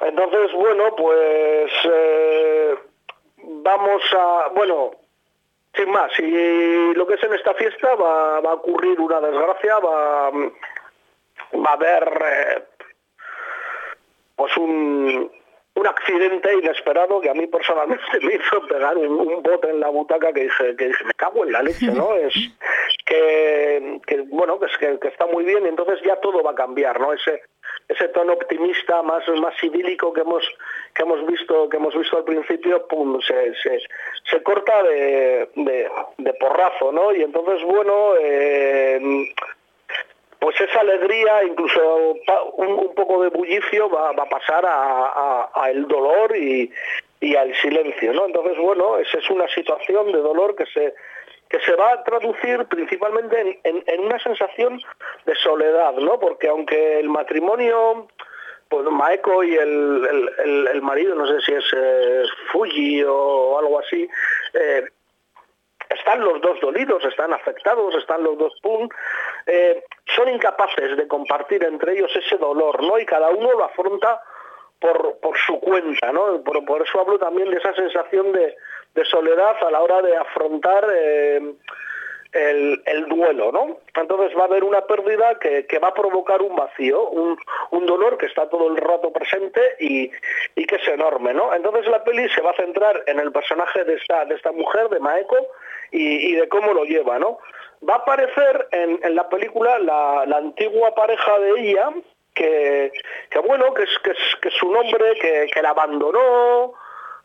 Entonces, 0.00 0.52
bueno, 0.52 0.96
pues 0.96 1.70
eh, 1.84 2.74
vamos 3.36 4.02
a, 4.18 4.48
bueno, 4.54 4.92
sin 5.74 5.90
más, 5.90 6.10
si 6.16 6.94
lo 6.94 7.06
que 7.06 7.14
es 7.14 7.22
en 7.22 7.34
esta 7.34 7.54
fiesta 7.54 7.94
va, 7.94 8.38
a 8.38 8.54
ocurrir 8.54 8.98
una 8.98 9.20
desgracia, 9.20 9.78
va, 9.78 10.30
va 10.30 11.70
a 11.70 11.72
haber 11.72 12.22
eh, 12.24 12.64
pues 14.36 14.56
un, 14.56 15.30
un 15.74 15.86
accidente 15.86 16.54
inesperado 16.54 17.20
que 17.20 17.30
a 17.30 17.34
mí 17.34 17.46
personalmente 17.46 18.04
me 18.22 18.34
hizo 18.34 18.66
pegar 18.66 18.96
un, 18.96 19.42
bote 19.42 19.70
en 19.70 19.80
la 19.80 19.88
butaca 19.88 20.32
que 20.32 20.44
dije, 20.44 20.76
que 20.76 20.86
dije, 20.88 21.04
me 21.04 21.14
cago 21.14 21.44
en 21.44 21.52
la 21.52 21.62
leche, 21.62 21.86
¿no? 21.86 22.14
Es 22.16 22.34
que, 23.04 24.24
bueno, 24.28 24.58
que, 24.60 24.98
que, 24.98 25.08
está 25.08 25.26
muy 25.26 25.44
bien 25.44 25.64
y 25.64 25.68
entonces 25.68 26.00
ya 26.02 26.16
todo 26.16 26.42
va 26.42 26.52
a 26.52 26.54
cambiar, 26.54 27.00
¿no? 27.00 27.12
Ese, 27.12 27.42
ese 27.88 28.08
tono 28.08 28.34
optimista 28.34 29.02
más, 29.02 29.26
más 29.28 29.54
idílico 29.62 30.12
que 30.12 30.20
hemos, 30.22 30.44
que 30.94 31.02
hemos 31.02 31.26
visto, 31.26 31.68
que 31.68 31.76
hemos 31.76 31.94
visto 31.96 32.16
al 32.16 32.24
principio, 32.24 32.86
pum, 32.86 33.20
se, 33.20 33.52
se, 34.30 34.42
corta 34.42 34.82
de, 34.84 35.48
de, 35.56 36.34
porrazo, 36.34 36.92
¿no? 36.92 37.12
Y 37.12 37.22
entonces, 37.22 37.62
bueno, 37.64 38.14
eh, 38.20 39.00
pues 40.42 40.60
esa 40.60 40.80
alegría, 40.80 41.44
incluso 41.44 42.16
un, 42.54 42.94
poco 42.96 43.22
de 43.22 43.28
bullicio, 43.28 43.88
va, 43.88 44.10
a 44.10 44.28
pasar 44.28 44.64
a, 44.66 45.70
el 45.70 45.86
dolor 45.86 46.36
y, 46.36 46.68
al 47.36 47.54
silencio, 47.54 48.12
¿no? 48.12 48.26
Entonces, 48.26 48.58
bueno, 48.58 48.98
esa 48.98 49.18
es 49.18 49.30
una 49.30 49.46
situación 49.46 50.10
de 50.10 50.18
dolor 50.18 50.56
que 50.56 50.66
se 50.66 50.94
que 51.48 51.60
se 51.60 51.76
va 51.76 51.92
a 51.92 52.02
traducir 52.02 52.64
principalmente 52.64 53.60
en, 53.62 54.00
una 54.00 54.18
sensación 54.18 54.80
de 55.26 55.34
soledad, 55.36 55.92
¿no? 55.92 56.18
Porque 56.18 56.48
aunque 56.48 56.98
el 56.98 57.08
matrimonio, 57.08 58.08
pues 58.68 58.84
Maeko 58.90 59.44
y 59.44 59.54
el, 59.54 60.80
marido, 60.82 61.14
no 61.14 61.26
sé 61.26 61.40
si 61.42 61.52
es 61.52 61.64
eh, 61.76 62.24
Fuji 62.50 63.04
o 63.04 63.58
algo 63.58 63.78
así, 63.78 64.08
eh, 64.54 64.88
están 65.90 66.20
los 66.20 66.40
dos 66.40 66.58
dolidos, 66.60 67.04
están 67.04 67.32
afectados, 67.32 67.94
están 67.94 68.24
los 68.24 68.38
dos 68.38 68.52
pum, 68.62 68.88
eh, 69.46 69.84
son 70.06 70.28
incapaces 70.28 70.96
de 70.96 71.08
compartir 71.08 71.64
entre 71.64 71.94
ellos 71.94 72.10
ese 72.16 72.36
dolor, 72.36 72.82
¿no? 72.82 72.98
Y 72.98 73.06
cada 73.06 73.30
uno 73.30 73.52
lo 73.52 73.64
afronta 73.64 74.20
por, 74.78 75.18
por 75.20 75.38
su 75.38 75.60
cuenta, 75.60 76.12
¿no? 76.12 76.42
Por, 76.42 76.64
por, 76.64 76.82
eso 76.82 77.00
hablo 77.00 77.18
también 77.18 77.50
de 77.50 77.58
esa 77.58 77.74
sensación 77.74 78.32
de, 78.32 78.56
soledad 79.04 79.56
a 79.64 79.70
la 79.70 79.80
hora 79.80 80.02
de 80.02 80.16
afrontar 80.16 80.86
eh, 80.94 81.54
el, 82.32 83.06
duelo, 83.08 83.52
¿no? 83.52 83.78
Entonces 83.94 84.36
va 84.36 84.42
a 84.42 84.46
haber 84.46 84.64
una 84.64 84.82
pérdida 84.86 85.38
que, 85.38 85.78
va 85.78 85.88
a 85.88 85.94
provocar 85.94 86.40
un 86.42 86.56
vacío, 86.56 87.08
un, 87.10 87.38
dolor 87.86 88.16
que 88.16 88.26
está 88.26 88.48
todo 88.48 88.68
el 88.68 88.76
rato 88.76 89.12
presente 89.12 89.60
y, 89.80 90.08
que 90.08 90.76
es 90.76 90.88
enorme, 90.88 91.34
¿no? 91.34 91.54
Entonces 91.54 91.86
la 91.88 92.02
peli 92.04 92.28
se 92.30 92.40
va 92.40 92.50
a 92.50 92.56
centrar 92.56 93.02
en 93.06 93.18
el 93.18 93.32
personaje 93.32 93.84
de 93.84 93.94
esta, 93.94 94.24
de 94.24 94.34
esta 94.34 94.52
mujer, 94.52 94.88
de 94.88 95.00
Maeko, 95.00 95.36
y, 95.90 96.32
de 96.32 96.48
cómo 96.48 96.72
lo 96.72 96.84
lleva, 96.84 97.18
¿no? 97.18 97.38
Va 97.88 97.94
a 97.94 97.98
aparecer 97.98 98.68
en, 98.70 99.14
la 99.14 99.28
película 99.28 99.78
la, 99.78 100.22
antigua 100.36 100.94
pareja 100.94 101.38
de 101.38 101.60
ella, 101.60 101.90
que, 102.34 102.92
bueno, 103.46 103.74
que 103.74 103.82
es, 103.82 103.98
que 104.02 104.10
es, 104.10 104.36
que 104.40 104.50
su 104.50 104.70
nombre, 104.70 105.14
que, 105.20 105.48
que 105.52 105.62
la 105.62 105.70
abandonó, 105.70 106.74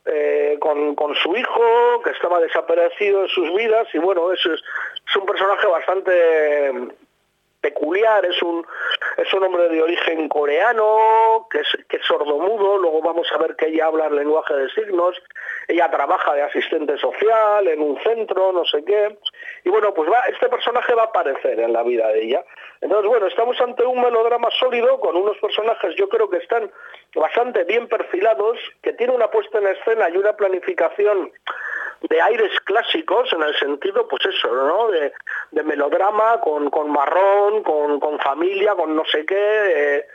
eh, 0.05 0.57
con, 0.59 0.95
con, 0.95 1.15
su 1.15 1.35
hijo, 1.35 2.01
que 2.03 2.11
estaba 2.11 2.39
desaparecido 2.39 3.23
en 3.23 3.27
sus 3.29 3.53
vidas, 3.53 3.87
y 3.93 3.99
bueno, 3.99 4.31
es, 4.31 4.39
es 4.45 5.15
un 5.15 5.25
personaje 5.25 5.67
bastante 5.67 6.71
peculiar, 7.61 8.25
es 8.25 8.41
un, 8.41 8.65
es 9.17 9.33
un 9.33 9.43
hombre 9.43 9.69
de 9.69 9.81
origen 9.81 10.29
coreano, 10.29 11.47
que 11.49 11.59
es, 11.59 11.67
que 11.89 11.97
es 11.97 12.05
sordomudo, 12.05 12.77
luego 12.77 13.01
vamos 13.01 13.27
a 13.33 13.37
ver 13.37 13.55
que 13.55 13.67
ella 13.67 13.87
habla 13.87 14.07
el 14.07 14.15
lenguaje 14.15 14.53
de 14.53 14.69
signos, 14.69 15.17
ella 15.67 15.89
trabaja 15.89 16.33
de 16.33 16.43
asistente 16.43 16.97
social 16.97 17.67
en 17.67 17.81
un 17.81 17.99
centro, 18.03 18.51
no 18.51 18.65
sé 18.65 18.83
qué, 18.85 19.17
y 19.63 19.69
bueno, 19.69 19.93
pues 19.93 20.09
va, 20.09 20.19
este 20.29 20.47
personaje 20.49 20.93
va 20.93 21.03
a 21.03 21.05
aparecer 21.05 21.59
en 21.59 21.73
la 21.73 21.83
vida 21.83 22.07
de 22.09 22.23
ella. 22.23 22.45
Entonces, 22.81 23.09
bueno, 23.09 23.27
estamos 23.27 23.59
ante 23.59 23.83
un 23.85 24.01
melodrama 24.01 24.49
sólido 24.51 24.99
con 24.99 25.15
unos 25.15 25.37
personajes 25.37 25.95
yo 25.95 26.07
creo 26.09 26.29
que 26.29 26.37
están 26.37 26.71
bastante 27.15 27.63
bien 27.63 27.87
perfilados, 27.87 28.57
que 28.81 28.93
tiene 28.93 29.13
una 29.13 29.29
puesta 29.29 29.57
en 29.57 29.67
escena 29.67 30.09
y 30.09 30.17
una 30.17 30.33
planificación 30.33 31.31
de 32.01 32.21
aires 32.21 32.51
clásicos 32.61 33.31
en 33.33 33.43
el 33.43 33.55
sentido, 33.55 34.07
pues 34.07 34.25
eso, 34.25 34.53
¿no? 34.53 34.89
De, 34.89 35.13
melodrama 35.63 36.39
con, 36.39 36.69
con 36.69 36.91
marrón, 36.91 37.63
con, 37.63 37.99
con, 37.99 38.19
familia, 38.19 38.75
con 38.75 38.95
no 38.95 39.03
sé 39.05 39.25
qué, 39.25 39.35
eh, 39.37 40.05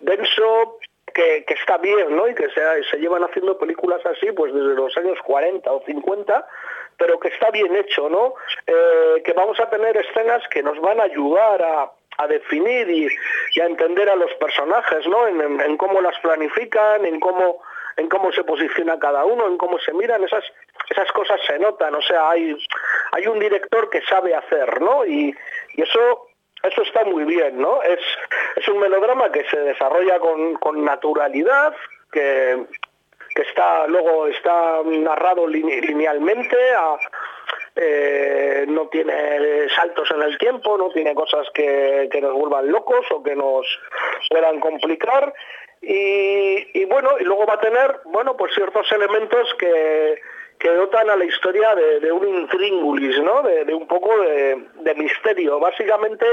denso, 0.00 0.78
que, 1.12 1.44
que, 1.46 1.54
está 1.54 1.78
bien, 1.78 2.16
¿no? 2.16 2.28
Y 2.28 2.34
que 2.34 2.48
se, 2.50 2.84
se 2.90 2.96
llevan 2.98 3.24
haciendo 3.24 3.58
películas 3.58 4.04
así, 4.06 4.32
pues 4.32 4.54
desde 4.54 4.74
los 4.74 4.96
años 4.96 5.18
40 5.24 5.70
o 5.70 5.82
50, 5.84 6.46
pero 6.96 7.18
que 7.18 7.28
está 7.28 7.50
bien 7.50 7.74
hecho, 7.76 8.08
¿no? 8.08 8.34
Eh, 8.66 9.22
que 9.24 9.32
vamos 9.32 9.58
a 9.60 9.68
tener 9.68 9.96
escenas 9.96 10.42
que 10.48 10.62
nos 10.62 10.80
van 10.80 11.00
a 11.00 11.04
ayudar 11.04 11.62
a, 11.62 11.90
a 12.18 12.26
definir 12.26 12.88
y, 12.90 13.60
a 13.60 13.66
entender 13.66 14.08
a 14.08 14.16
los 14.16 14.32
personajes, 14.34 15.06
¿no? 15.06 15.26
En, 15.26 15.76
cómo 15.76 16.00
las 16.00 16.18
planifican, 16.20 17.04
en 17.04 17.20
cómo 17.20 17.62
en 17.96 18.08
cómo 18.08 18.32
se 18.32 18.44
posiciona 18.44 18.98
cada 18.98 19.24
uno, 19.24 19.46
en 19.46 19.56
cómo 19.56 19.78
se 19.78 19.92
miran, 19.92 20.22
esas, 20.24 20.44
esas 20.90 21.10
cosas 21.12 21.40
se 21.46 21.58
notan, 21.58 21.94
o 21.94 22.02
sea, 22.02 22.30
hay, 22.30 22.56
hay 23.12 23.26
un 23.26 23.38
director 23.38 23.90
que 23.90 24.02
sabe 24.02 24.34
hacer, 24.34 24.80
¿no? 24.80 25.04
Y, 25.04 25.34
eso, 25.76 26.28
eso 26.62 26.82
está 26.82 27.04
muy 27.04 27.24
bien, 27.24 27.60
¿no? 27.60 27.82
Es, 27.82 28.00
es 28.56 28.68
un 28.68 28.78
melodrama 28.78 29.30
que 29.30 29.44
se 29.48 29.58
desarrolla 29.58 30.18
con, 30.18 30.54
con 30.54 30.84
naturalidad, 30.84 31.74
que, 32.12 32.64
que 33.34 33.42
está 33.42 33.86
luego 33.88 34.28
está 34.28 34.80
narrado 34.84 35.46
linealmente 35.46 36.56
eh, 37.76 38.64
no 38.68 38.86
tiene 38.88 39.68
saltos 39.74 40.08
en 40.12 40.22
el 40.22 40.38
tiempo, 40.38 40.78
no 40.78 40.90
tiene 40.90 41.14
cosas 41.14 41.48
que, 41.52 42.08
nos 42.22 42.32
vuelvan 42.34 42.70
locos 42.70 43.04
o 43.10 43.22
que 43.22 43.34
nos 43.34 43.66
puedan 44.30 44.60
complicar. 44.60 45.32
Y, 45.86 46.84
bueno, 46.86 47.10
y 47.20 47.24
luego 47.24 47.46
va 47.46 47.54
a 47.54 47.60
tener, 47.60 48.00
bueno, 48.04 48.36
pues 48.36 48.54
ciertos 48.54 48.90
elementos 48.92 49.54
que, 49.58 50.20
que 50.58 50.70
dotan 50.70 51.10
a 51.10 51.16
la 51.16 51.24
historia 51.24 51.74
de, 51.74 52.10
un 52.12 52.26
intríngulis, 52.26 53.18
¿no? 53.20 53.42
De, 53.42 53.74
un 53.74 53.86
poco 53.86 54.16
de, 54.18 54.94
misterio. 54.96 55.58
Básicamente 55.60 56.26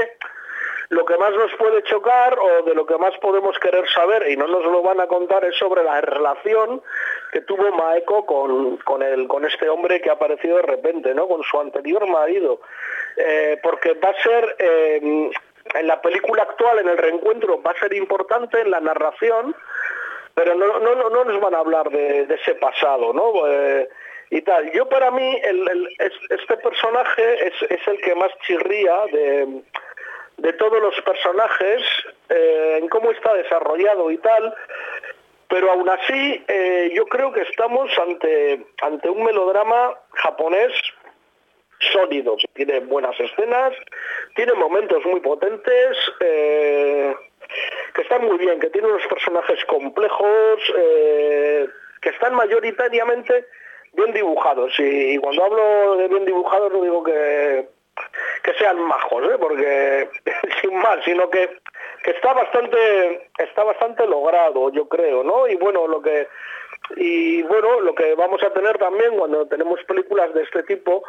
lo 0.88 1.04
que 1.06 1.16
más 1.16 1.32
nos 1.32 1.52
puede 1.54 1.82
chocar 1.84 2.38
o 2.38 2.62
de 2.64 2.74
lo 2.74 2.84
que 2.84 2.98
más 2.98 3.16
podemos 3.18 3.58
querer 3.58 3.88
saber 3.88 4.28
y 4.28 4.36
no 4.36 4.46
nos 4.46 4.64
lo 4.64 4.82
van 4.82 5.00
a 5.00 5.06
contar 5.06 5.42
es 5.44 5.56
sobre 5.56 5.82
la 5.82 6.02
relación 6.02 6.82
que 7.32 7.40
tuvo 7.40 7.72
Maeko 7.72 8.26
con, 8.26 8.76
con, 8.78 9.02
el, 9.02 9.26
con 9.26 9.46
este 9.46 9.70
hombre 9.70 10.02
que 10.02 10.10
ha 10.10 10.14
aparecido 10.14 10.56
de 10.56 10.62
repente, 10.62 11.14
¿no? 11.14 11.26
con 11.28 11.42
su 11.42 11.58
anterior 11.58 12.06
marido. 12.06 12.60
Eh, 13.16 13.58
porque 13.62 13.94
va 13.94 14.10
a 14.10 14.22
ser, 14.22 14.56
eh, 14.58 15.30
en 15.74 15.86
la 15.86 16.00
película 16.00 16.42
actual, 16.42 16.78
en 16.80 16.88
el 16.88 16.98
reencuentro, 16.98 17.62
va 17.62 17.72
a 17.72 17.78
ser 17.78 17.92
importante 17.94 18.60
en 18.60 18.70
la 18.70 18.80
narración, 18.80 19.54
pero 20.34 20.54
no, 20.54 20.80
no, 20.80 20.94
no 20.94 21.24
nos 21.24 21.40
van 21.40 21.54
a 21.54 21.58
hablar 21.58 21.90
de, 21.90 22.22
ese 22.22 22.54
pasado, 22.54 23.12
¿no? 23.12 23.46
Eh, 23.46 23.88
y 24.30 24.40
tal. 24.42 24.72
Yo 24.72 24.88
para 24.88 25.10
mí, 25.10 25.40
este 26.30 26.56
personaje 26.56 27.48
es, 27.48 27.54
es 27.70 27.86
el 27.86 28.00
que 28.00 28.14
más 28.14 28.32
chirría 28.46 28.96
de 29.12 29.62
de 30.42 30.52
todos 30.54 30.82
los 30.82 31.00
personajes, 31.02 31.82
eh, 32.28 32.78
en 32.80 32.88
cómo 32.88 33.12
está 33.12 33.32
desarrollado 33.34 34.10
y 34.10 34.18
tal, 34.18 34.54
pero 35.48 35.70
aún 35.70 35.88
así 35.88 36.44
eh, 36.48 36.90
yo 36.94 37.06
creo 37.06 37.32
que 37.32 37.42
estamos 37.42 37.90
ante, 37.98 38.66
ante 38.80 39.08
un 39.08 39.22
melodrama 39.22 39.94
japonés 40.14 40.72
sólido, 41.92 42.36
que 42.36 42.48
tiene 42.54 42.80
buenas 42.80 43.18
escenas, 43.18 43.72
tiene 44.34 44.54
momentos 44.54 45.04
muy 45.06 45.20
potentes, 45.20 45.96
eh, 46.20 47.14
que 47.94 48.02
están 48.02 48.24
muy 48.24 48.38
bien, 48.38 48.60
que 48.60 48.70
tiene 48.70 48.88
unos 48.88 49.06
personajes 49.06 49.64
complejos, 49.66 50.60
que 52.00 52.08
están 52.08 52.34
mayoritariamente 52.34 53.46
bien 53.94 54.12
dibujados. 54.12 54.72
Y, 54.78 55.18
cuando 55.18 55.44
hablo 55.44 55.96
de 55.96 56.08
bien 56.08 56.24
dibujados 56.24 56.72
no 56.72 56.82
digo 56.82 57.02
que, 57.02 57.68
que 58.42 58.54
sean 58.54 58.80
majos, 58.80 59.24
¿eh? 59.24 59.36
porque 59.38 60.08
sin 60.60 60.74
más, 60.76 60.98
sino 61.04 61.28
que, 61.30 61.48
que 62.02 62.10
está 62.10 62.32
bastante 62.32 63.30
está 63.38 63.64
bastante 63.64 64.06
logrado, 64.06 64.70
yo 64.70 64.88
creo, 64.88 65.22
¿no? 65.22 65.46
Y 65.48 65.56
bueno, 65.56 65.86
lo 65.86 66.02
que 66.02 66.28
y 66.96 67.42
bueno, 67.42 67.80
lo 67.80 67.94
que 67.94 68.14
vamos 68.14 68.42
a 68.42 68.52
tener 68.52 68.76
también 68.78 69.16
cuando 69.16 69.46
tenemos 69.46 69.82
películas 69.84 70.34
de 70.34 70.42
este 70.42 70.62
tipo, 70.64 71.04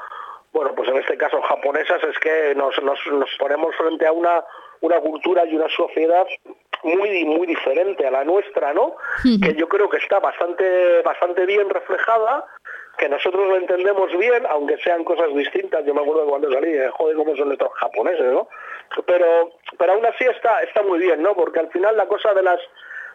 bueno, 0.54 0.74
pues 0.76 0.88
en 0.89 0.98
este 0.98 1.18
caso 1.18 1.42
japonesas, 1.42 2.02
es 2.04 2.18
que 2.20 2.54
nos, 2.56 2.82
nos, 2.84 3.00
nos 3.12 3.30
ponemos 3.39 3.76
frente 3.76 4.06
a 4.06 4.12
una, 4.12 4.44
una 4.82 5.00
cultura 5.00 5.46
y 5.46 5.56
una 5.56 5.68
sociedad 5.70 6.26
muy 6.84 7.26
muy 7.26 7.48
diferente 7.48 8.06
a 8.06 8.12
la 8.12 8.24
nuestra, 8.24 8.74
¿no? 8.74 8.96
Que 9.24 9.56
yo 9.56 9.68
creo 9.68 9.89
que 9.89 9.98
está 9.98 10.20
bastante 10.20 11.02
bastante 11.02 11.46
bien 11.46 11.70
reflejada 11.70 12.46
que 12.98 13.10
nosotros 13.10 13.48
lo 13.48 13.58
entendemos 13.58 14.16
bien, 14.18 14.46
aunque 14.50 14.78
sean 14.78 15.04
cosas 15.04 15.34
distintas. 15.34 15.84
Yo 15.86 15.94
me 15.94 16.02
acuerdo 16.02 16.24
de 16.24 16.30
cuando 16.30 16.52
salí, 16.52 16.74
eh, 16.74 16.89
joder, 16.92 17.16
cómo 17.16 17.36
son 17.36 17.52
estos 17.52 17.72
japoneses, 17.74 18.32
¿no? 18.32 18.48
Pero, 19.06 19.52
pero 19.78 19.94
aún 19.94 20.06
así 20.06 20.26
está, 20.26 20.62
está 20.62 20.84
muy 20.84 21.00
bien, 21.00 21.22
¿no? 21.24 21.34
Porque 21.34 21.60
al 21.60 21.72
final 21.72 21.98
la 21.98 22.08
cosa 22.08 22.34
de 22.34 22.44
las, 22.44 22.60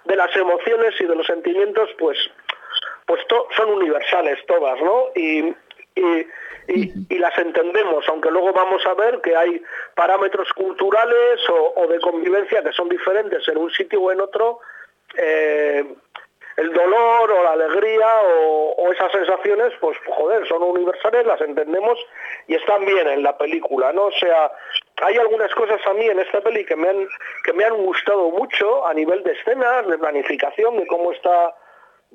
de 0.04 0.16
las 0.16 0.34
emociones 0.36 1.00
y 1.00 1.04
de 1.04 1.14
los 1.14 1.26
sentimientos, 1.26 1.90
pues, 1.98 2.18
pues 3.06 3.20
son 3.56 3.70
universales 3.70 4.44
todas, 4.46 4.80
¿no? 4.82 5.10
Y, 5.14 5.54
y, 5.98 6.92
y, 7.08 7.18
las 7.18 7.36
entendemos, 7.38 8.08
aunque 8.08 8.30
luego 8.30 8.52
vamos 8.52 8.84
a 8.86 8.94
ver 8.94 9.20
que 9.20 9.34
hay 9.34 9.62
parámetros 9.94 10.52
culturales 10.52 11.40
o, 11.48 11.72
o 11.76 11.86
de 11.86 11.98
convivencia 12.00 12.62
que 12.62 12.72
son 12.72 12.88
diferentes 12.88 13.46
en 13.48 13.56
un 13.56 13.70
sitio 13.70 14.02
o 14.02 14.12
en 14.12 14.20
otro. 14.20 14.60
Eh, 15.16 15.84
el 16.58 16.72
dolor 16.72 17.30
o 17.30 17.44
la 17.44 17.52
alegría 17.52 18.08
o, 18.24 18.92
esas 18.92 19.12
sensaciones, 19.12 19.72
pues 19.80 19.96
joder, 20.06 20.46
son 20.48 20.62
universales, 20.62 21.24
las 21.24 21.40
entendemos 21.40 21.98
y 22.48 22.56
están 22.56 22.84
bien 22.84 23.06
en 23.06 23.22
la 23.22 23.38
película, 23.38 23.92
¿no? 23.92 24.06
O 24.06 24.12
sea, 24.12 24.50
hay 25.02 25.16
algunas 25.18 25.54
cosas 25.54 25.80
a 25.86 25.94
mí 25.94 26.06
en 26.06 26.18
esta 26.18 26.40
peli 26.40 26.64
que 26.64 26.74
me 26.74 26.88
han, 26.88 27.06
que 27.44 27.52
me 27.52 27.64
han 27.64 27.76
gustado 27.76 28.30
mucho 28.30 28.84
a 28.84 28.92
nivel 28.92 29.22
de 29.22 29.32
escenas, 29.32 29.86
de 29.86 29.98
planificación, 29.98 30.78
de 30.78 30.86
cómo 30.88 31.12
está 31.12 31.54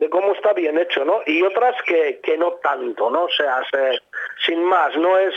de 0.03 0.09
cómo 0.09 0.33
está 0.33 0.51
bien 0.53 0.77
hecho, 0.77 1.05
¿no? 1.05 1.21
Y 1.25 1.41
otras 1.43 1.81
que, 1.83 2.19
que 2.21 2.37
no 2.37 2.53
tanto, 2.55 3.09
¿no? 3.09 3.23
O 3.23 3.29
sea, 3.29 3.61
sin 4.45 4.63
más, 4.63 4.95
no 4.97 5.17
es 5.17 5.33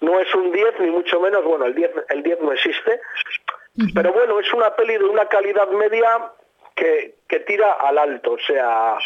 no 0.00 0.20
es 0.20 0.32
un 0.34 0.52
10 0.52 0.78
ni 0.78 0.90
mucho 0.90 1.20
menos, 1.20 1.42
bueno, 1.44 1.66
el 1.66 1.74
10 1.74 1.90
el 2.10 2.22
10 2.22 2.40
no 2.40 2.52
existe, 2.52 3.00
pero 3.94 4.12
bueno, 4.12 4.38
es 4.38 4.52
una 4.52 4.74
peli 4.76 4.96
de 4.96 5.04
una 5.04 5.26
calidad 5.26 5.68
media 5.70 6.30
que, 6.76 7.14
tira 7.46 7.72
al 7.72 7.98
alto, 7.98 8.32
o 8.32 8.38
sea, 8.38 8.98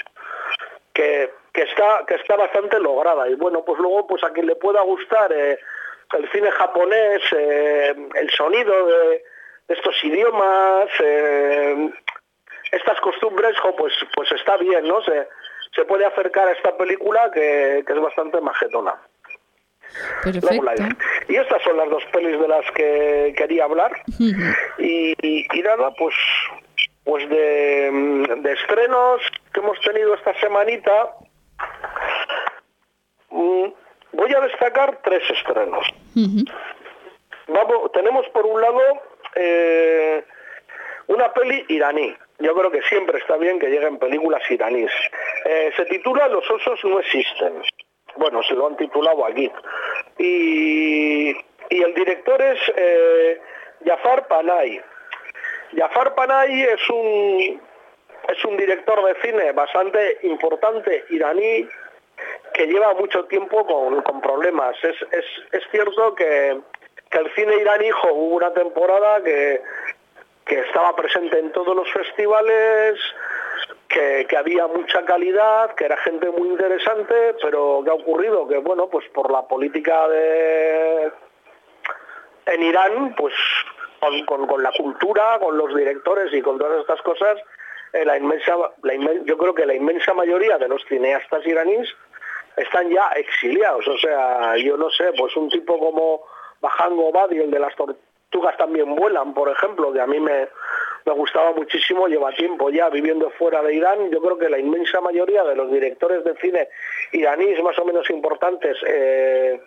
que, 0.93 1.31
está, 1.55 2.05
que 2.07 2.17
está 2.17 2.37
bastante 2.37 2.79
lograda. 2.79 3.29
Y 3.29 3.35
bueno, 3.35 3.65
pues 3.65 3.79
luego, 3.79 4.07
pues 4.07 4.23
a 4.25 4.33
quien 4.33 4.47
le 4.47 4.57
pueda 4.57 4.83
gustar 4.83 5.33
eh, 5.33 5.59
el 6.19 6.31
cine 6.31 6.51
japonés, 6.51 7.23
eh, 7.35 7.95
el 8.15 8.31
sonido 8.31 8.87
de, 8.87 9.25
estos 9.69 10.05
idiomas, 10.05 10.89
eh, 11.01 11.91
estas 12.73 13.01
costumbres, 13.01 13.55
pues, 13.77 13.93
pues 14.15 14.33
está 14.33 14.57
bien, 14.57 14.89
¿no? 14.89 15.03
Se, 15.03 15.29
se 15.75 15.85
puede 15.85 16.05
acercar 16.05 16.49
a 16.49 16.53
esta 16.53 16.77
película 16.77 17.31
que, 17.33 17.85
es 17.87 18.01
bastante 18.01 18.41
majetona. 18.41 18.95
Perfecto. 20.25 20.65
Y 21.29 21.37
estas 21.37 21.63
son 21.63 21.77
las 21.77 21.91
dos 21.91 22.03
pelis 22.13 22.41
de 22.41 22.49
las 22.49 22.65
que 22.73 23.35
quería 23.37 23.65
hablar. 23.65 23.93
y, 24.79 25.15
y, 25.23 25.63
nada, 25.63 25.93
pues 25.99 26.15
pues 27.05 27.29
de, 27.29 28.53
estrenos 28.53 29.21
que 29.53 29.61
hemos 29.61 29.79
tenido 29.81 30.15
esta 30.15 30.39
semanita, 30.41 31.17
mm, 33.31 33.67
voy 34.13 34.35
a 34.35 34.41
destacar 34.41 35.01
tres 35.03 35.23
estrenos. 35.31 35.87
Vamos, 37.49 37.93
tenemos 37.93 38.27
por 38.29 38.47
un 38.47 38.61
lado 38.61 38.81
eh, 39.35 40.25
una 41.09 41.33
peli 41.33 41.65
iraní. 41.69 42.17
Yo 42.43 42.57
creo 42.57 42.73
que 42.73 42.83
siempre 42.83 43.19
está 43.19 43.37
bien 43.37 43.61
que 43.61 43.69
lleguen 43.69 43.99
películas 43.99 44.43
iraníes. 44.51 44.91
Eh, 45.45 45.73
se 45.77 45.85
titula 45.85 46.27
Los 46.27 46.51
osos 46.51 46.85
no 46.85 46.99
existen. 46.99 47.63
Bueno, 48.17 48.43
se 48.43 48.55
lo 48.55 48.67
han 48.67 48.77
titulado 48.77 49.25
aquí. 49.25 49.51
Y, 50.19 51.31
y 51.71 51.83
el 51.83 51.95
director 51.95 52.43
es 52.43 52.59
eh, 52.77 53.41
Jafar 53.87 54.27
Panay. 54.27 54.81
Jafar 55.77 56.17
Panay 56.17 56.63
es 56.63 56.91
un, 56.91 57.63
es 58.29 58.45
un 58.45 58.57
director 58.57 59.05
de 59.05 59.21
cine 59.23 59.53
bastante 59.53 60.19
importante 60.25 61.05
iraní 61.11 61.69
que 62.55 62.67
lleva 62.67 62.93
mucho 62.95 63.25
tiempo 63.27 63.65
con, 63.65 64.21
problemas. 64.21 64.77
Es, 64.83 64.97
es, 65.53 65.63
cierto 65.71 66.15
que, 66.17 66.51
el 66.51 67.35
cine 67.37 67.55
iraní 67.57 67.91
hubo 67.93 68.35
una 68.35 68.53
temporada 68.53 69.23
que, 69.23 69.63
que 70.45 70.61
estaba 70.61 70.95
presente 70.97 71.39
en 71.39 71.53
todos 71.53 71.75
los 71.75 71.91
festivales, 71.93 72.99
que, 73.89 74.27
había 74.37 74.67
mucha 74.67 75.05
calidad, 75.05 75.75
que 75.75 75.85
era 75.85 75.97
gente 75.99 76.31
muy 76.31 76.49
interesante, 76.49 77.35
pero 77.41 77.83
¿qué 77.85 77.91
ha 77.91 77.95
ocurrido? 77.95 78.49
Que 78.49 78.59
bueno, 78.59 78.89
pues 78.89 79.07
por 79.11 79.31
la 79.31 79.43
política 79.47 80.09
de 80.09 81.13
en 82.47 82.63
Irán, 82.63 83.15
pues 83.17 83.35
con, 84.27 84.63
la 84.63 84.73
cultura, 84.73 85.39
con 85.39 85.57
los 85.57 85.75
directores 85.75 86.33
y 86.33 86.43
con 86.43 86.59
todas 86.59 86.81
estas 86.81 87.01
cosas, 87.03 87.39
eh, 87.93 88.05
la 88.05 88.17
inmensa, 88.17 88.55
yo 89.25 89.39
creo 89.39 89.55
que 89.55 89.67
la 89.67 89.75
inmensa 89.75 90.13
mayoría 90.13 90.59
de 90.59 90.69
los 90.69 90.85
cineastas 90.87 91.47
iraníes 91.47 91.89
están 92.57 92.91
ya 92.91 93.09
exiliados. 93.11 93.87
O 93.87 93.99
sea, 93.99 94.57
yo 94.57 94.77
no 94.77 94.91
sé, 94.91 95.13
pues 95.17 95.37
un 95.37 95.49
tipo 95.51 95.79
como 95.79 96.23
Bajango 96.61 97.13
Badi, 97.13 97.39
el 97.39 97.51
de 97.51 97.61
las 97.61 97.77
tortugas 97.77 98.12
también 98.59 98.95
vuelan, 98.95 99.35
por 99.35 99.51
ejemplo, 99.51 99.93
que 99.93 100.01
a 100.01 100.07
mí 100.07 100.21
me, 100.21 100.49
me 101.05 101.13
gustaba 101.13 101.53
muchísimo, 101.53 102.07
lleva 102.07 102.33
tiempo 102.33 102.71
ya 102.71 102.89
viviendo 102.89 103.31
fuera 103.31 103.63
de 103.63 103.75
Irán. 103.75 104.11
Yo 104.11 104.21
creo 104.21 104.39
que 104.39 104.49
la 104.49 104.59
inmensa 104.59 105.01
mayoría 105.01 105.43
de 105.45 105.57
los 105.57 105.71
directores 105.71 106.25
de 106.25 106.35
cine 106.37 106.69
iraníes 107.13 107.63
más 107.63 107.79
o 107.79 107.85
menos 107.85 108.09
importantes 108.11 108.77
eh, 108.87 109.61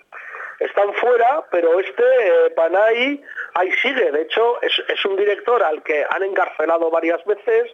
están 0.59 0.93
fuera, 0.93 1.45
pero 1.51 1.79
este 1.79 2.03
eh, 2.03 2.49
Panay 2.55 3.21
ahí 3.55 3.71
sigue. 3.81 4.11
De 4.11 4.21
hecho, 4.21 4.61
es, 4.61 5.05
un 5.05 5.15
director 5.15 5.61
al 5.63 5.83
que 5.83 6.05
han 6.09 6.23
encarcelado 6.23 6.89
varias 6.89 7.23
veces. 7.25 7.71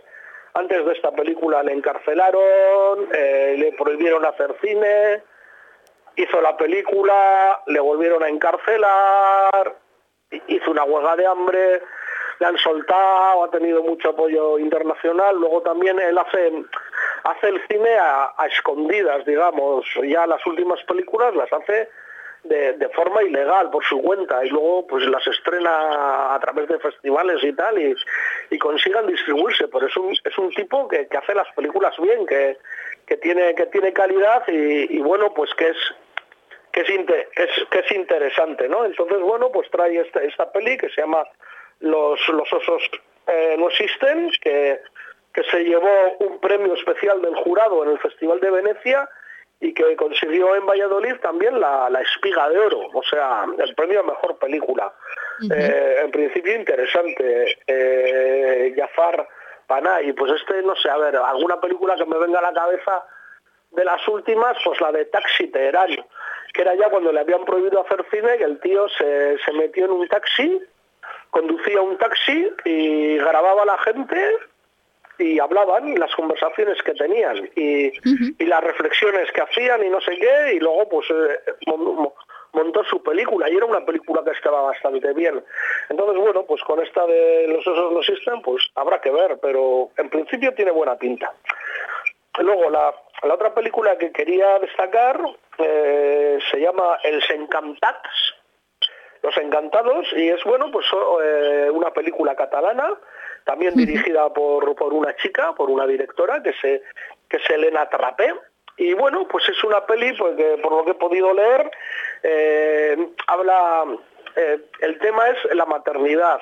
Antes 0.53 0.85
de 0.85 0.93
esta 0.93 1.11
película 1.11 1.63
le 1.63 1.71
encarcelaron, 1.71 3.07
eh, 3.13 3.55
le 3.57 3.71
prohibieron 3.73 4.25
hacer 4.25 4.53
cine, 4.61 5.23
hizo 6.17 6.41
la 6.41 6.57
película, 6.57 7.61
le 7.67 7.79
volvieron 7.79 8.21
a 8.21 8.27
encarcelar, 8.27 9.77
hizo 10.47 10.71
una 10.71 10.83
huelga 10.83 11.15
de 11.15 11.27
hambre, 11.27 11.81
le 12.39 12.45
han 12.45 12.57
soltado, 12.57 13.43
ha 13.43 13.51
tenido 13.51 13.83
mucho 13.83 14.09
apoyo 14.09 14.57
internacional. 14.59 15.37
Luego 15.37 15.61
también 15.61 15.99
él 15.99 16.17
hace, 16.17 16.51
hace 17.23 17.49
el 17.49 17.61
cine 17.67 17.97
a 17.99 18.45
escondidas, 18.51 19.25
digamos. 19.25 19.85
Ya 20.03 20.25
las 20.27 20.45
últimas 20.45 20.81
películas 20.83 21.35
las 21.35 21.51
hace 21.53 21.89
de, 22.43 22.89
forma 22.95 23.21
ilegal 23.23 23.69
por 23.69 23.83
su 23.83 24.01
cuenta 24.01 24.43
y 24.43 24.49
luego 24.49 24.87
pues 24.87 25.05
las 25.05 25.25
estrena 25.27 26.33
a 26.33 26.39
través 26.39 26.67
de 26.67 26.79
festivales 26.79 27.43
y 27.43 27.53
tal 27.53 27.79
y, 27.79 27.95
y 28.49 28.57
consigan 28.57 29.07
distribuirse 29.07 29.67
pero 29.67 29.87
es 29.87 29.95
un, 29.95 30.11
es 30.11 30.37
un 30.37 30.49
tipo 30.51 30.87
que, 30.87 31.07
hace 31.15 31.35
las 31.35 31.51
películas 31.53 31.95
bien 32.01 32.25
que, 32.25 32.57
que 33.05 33.17
tiene 33.17 33.53
que 33.53 33.67
tiene 33.67 33.93
calidad 33.93 34.43
y, 34.47 34.99
bueno 34.99 35.33
pues 35.33 35.53
que 35.53 35.69
es 35.69 35.77
que 36.83 37.43
es, 37.43 37.67
que 37.69 37.79
es, 37.79 37.91
interesante 37.91 38.67
no 38.67 38.85
entonces 38.85 39.19
bueno 39.19 39.51
pues 39.51 39.69
trae 39.71 39.99
esta, 39.99 40.21
esta 40.21 40.51
peli 40.51 40.77
que 40.77 40.89
se 40.89 41.01
llama 41.01 41.23
los, 41.79 42.19
los 42.29 42.51
osos 42.53 42.83
eh, 43.27 43.55
no 43.57 43.69
existen 43.69 44.31
que 44.41 44.79
que 45.33 45.43
se 45.43 45.63
llevó 45.63 46.17
un 46.19 46.39
premio 46.39 46.73
especial 46.73 47.21
del 47.21 47.35
jurado 47.35 47.83
en 47.83 47.91
el 47.91 47.99
Festival 47.99 48.39
de 48.39 48.51
Venecia 48.51 49.09
y 49.59 49.73
que 49.73 49.95
consiguió 49.95 50.55
en 50.55 50.65
Valladolid 50.65 51.15
también 51.21 51.59
la, 51.59 51.87
espiga 52.01 52.49
de 52.49 52.57
oro, 52.57 52.89
o 52.93 53.03
sea, 53.03 53.45
el 53.57 53.75
premio 53.75 53.99
a 53.99 54.03
mejor 54.03 54.37
película. 54.39 54.91
Eh, 55.55 56.01
en 56.03 56.11
principio 56.11 56.55
interesante. 56.55 57.59
Eh, 57.67 58.73
Jafar 58.75 59.27
Panay, 59.67 60.13
pues 60.13 60.33
este, 60.33 60.63
no 60.63 60.75
sé, 60.75 60.89
a 60.89 60.97
ver, 60.97 61.15
alguna 61.15 61.61
película 61.61 61.95
que 61.95 62.05
me 62.05 62.17
venga 62.17 62.39
a 62.39 62.51
la 62.51 62.53
cabeza 62.53 63.05
de 63.69 63.85
las 63.85 64.05
últimas, 64.07 64.57
pues 64.63 64.81
la 64.81 64.91
de 64.91 65.05
Taxi 65.05 65.47
Teherán, 65.47 65.95
que 66.53 66.61
era 66.61 66.75
ya 66.75 66.89
cuando 66.89 67.11
le 67.11 67.19
habían 67.19 67.45
prohibido 67.45 67.81
hacer 67.81 68.05
cine, 68.11 68.37
que 68.37 68.43
el 68.43 68.59
tío 68.59 68.87
se, 68.89 69.37
se 69.39 69.51
metió 69.53 69.85
en 69.85 69.91
un 69.91 70.07
taxi 70.07 70.61
conducía 71.31 71.81
un 71.81 71.97
taxi 71.97 72.51
y 72.65 73.17
grababa 73.17 73.63
a 73.63 73.65
la 73.65 73.77
gente 73.79 74.37
y 75.17 75.39
hablaban 75.39 75.97
las 75.99 76.13
conversaciones 76.15 76.81
que 76.83 76.93
tenían 76.93 77.49
y, 77.55 77.91
las 78.45 78.63
reflexiones 78.63 79.31
que 79.31 79.41
hacían 79.41 79.83
y 79.83 79.89
no 79.89 80.01
sé 80.01 80.17
qué 80.17 80.55
y 80.55 80.59
luego 80.59 80.89
pues 80.89 81.07
eh, 81.09 81.39
montó 82.53 82.83
su 82.83 83.01
película 83.01 83.49
y 83.49 83.55
era 83.55 83.65
una 83.65 83.85
película 83.85 84.21
que 84.25 84.31
estaba 84.31 84.61
bastante 84.61 85.13
bien. 85.13 85.41
Entonces, 85.89 86.17
bueno, 86.17 86.43
pues 86.43 86.61
con 86.63 86.81
esta 86.81 87.05
de 87.05 87.47
Los 87.47 87.65
osos 87.65 87.93
no 87.93 87.99
existen, 87.99 88.41
pues 88.41 88.67
habrá 88.75 88.99
que 88.99 89.09
ver, 89.09 89.39
pero 89.41 89.89
en 89.95 90.09
principio 90.09 90.53
tiene 90.53 90.71
buena 90.71 90.97
pinta. 90.97 91.31
Luego, 92.39 92.69
la, 92.69 92.93
otra 93.23 93.53
película 93.53 93.97
que 93.97 94.11
quería 94.11 94.59
destacar 94.59 95.21
eh, 95.57 96.39
se 96.49 96.59
llama 96.59 96.99
El 97.03 97.21
Encantats, 97.29 98.33
Los 99.21 99.37
Encantados, 99.37 100.07
y 100.13 100.29
es, 100.29 100.43
bueno, 100.43 100.71
pues 100.71 100.85
eh, 101.23 101.69
una 101.71 101.91
película 101.91 102.35
catalana, 102.35 102.97
también 103.43 103.75
dirigida 103.75 104.31
por, 104.33 104.75
por 104.75 104.93
una 104.93 105.15
chica, 105.15 105.53
por 105.53 105.69
una 105.69 105.85
directora, 105.87 106.41
que, 106.41 106.53
se, 106.53 106.83
que 107.29 107.37
es 107.37 107.49
Elena 107.49 107.89
Trapé, 107.89 108.33
y 108.77 108.93
bueno, 108.93 109.27
pues 109.27 109.47
es 109.49 109.63
una 109.63 109.85
peli, 109.85 110.13
pues, 110.13 110.35
por 110.61 110.71
lo 110.71 110.85
que 110.85 110.91
he 110.91 110.95
podido 110.95 111.33
leer, 111.33 111.71
eh, 112.23 113.09
habla, 113.27 113.85
el 114.79 114.99
tema 114.99 115.29
es 115.29 115.55
la 115.55 115.65
maternidad. 115.65 116.39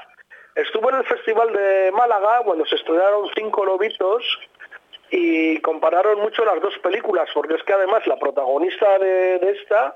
Estuvo 0.55 0.89
en 0.89 0.97
el 0.97 1.05
Festival 1.05 1.53
de 1.53 1.91
Málaga 1.91 2.41
cuando 2.43 2.65
se 2.65 2.75
estrenaron 2.75 3.29
Cinco 3.35 3.65
Lobitos 3.65 4.23
y 5.11 5.59
compararon 5.61 6.19
mucho 6.19 6.45
las 6.45 6.61
dos 6.61 6.77
películas, 6.79 7.29
porque 7.33 7.55
es 7.55 7.63
que 7.63 7.73
además 7.73 8.05
la 8.07 8.17
protagonista 8.17 8.99
de, 8.99 9.35
esta 9.51 9.95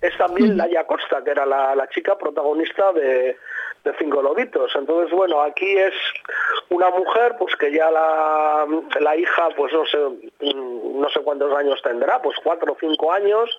es 0.00 0.16
también 0.16 0.56
Laia 0.56 0.86
Costa, 0.86 1.22
que 1.22 1.30
era 1.30 1.44
la 1.46 1.88
chica 1.90 2.16
protagonista 2.16 2.92
de, 2.92 3.36
de 3.84 3.94
cinco 3.98 4.22
lobitos. 4.22 4.70
Entonces, 4.74 5.12
bueno, 5.16 5.40
aquí 5.40 5.78
es 5.78 5.94
una 6.68 6.90
mujer 6.90 7.36
pues 7.38 7.56
que 7.56 7.72
ya 7.72 7.90
la, 7.90 8.66
la 9.00 9.16
hija, 9.16 9.48
pues 9.56 9.72
no 9.72 9.86
sé, 9.86 9.98
no 10.54 11.08
sé 11.10 11.20
cuántos 11.20 11.54
años 11.56 11.80
tendrá, 11.82 12.20
pues 12.20 12.36
cuatro 12.42 12.72
o 12.72 12.76
cinco 12.78 13.12
años, 13.12 13.50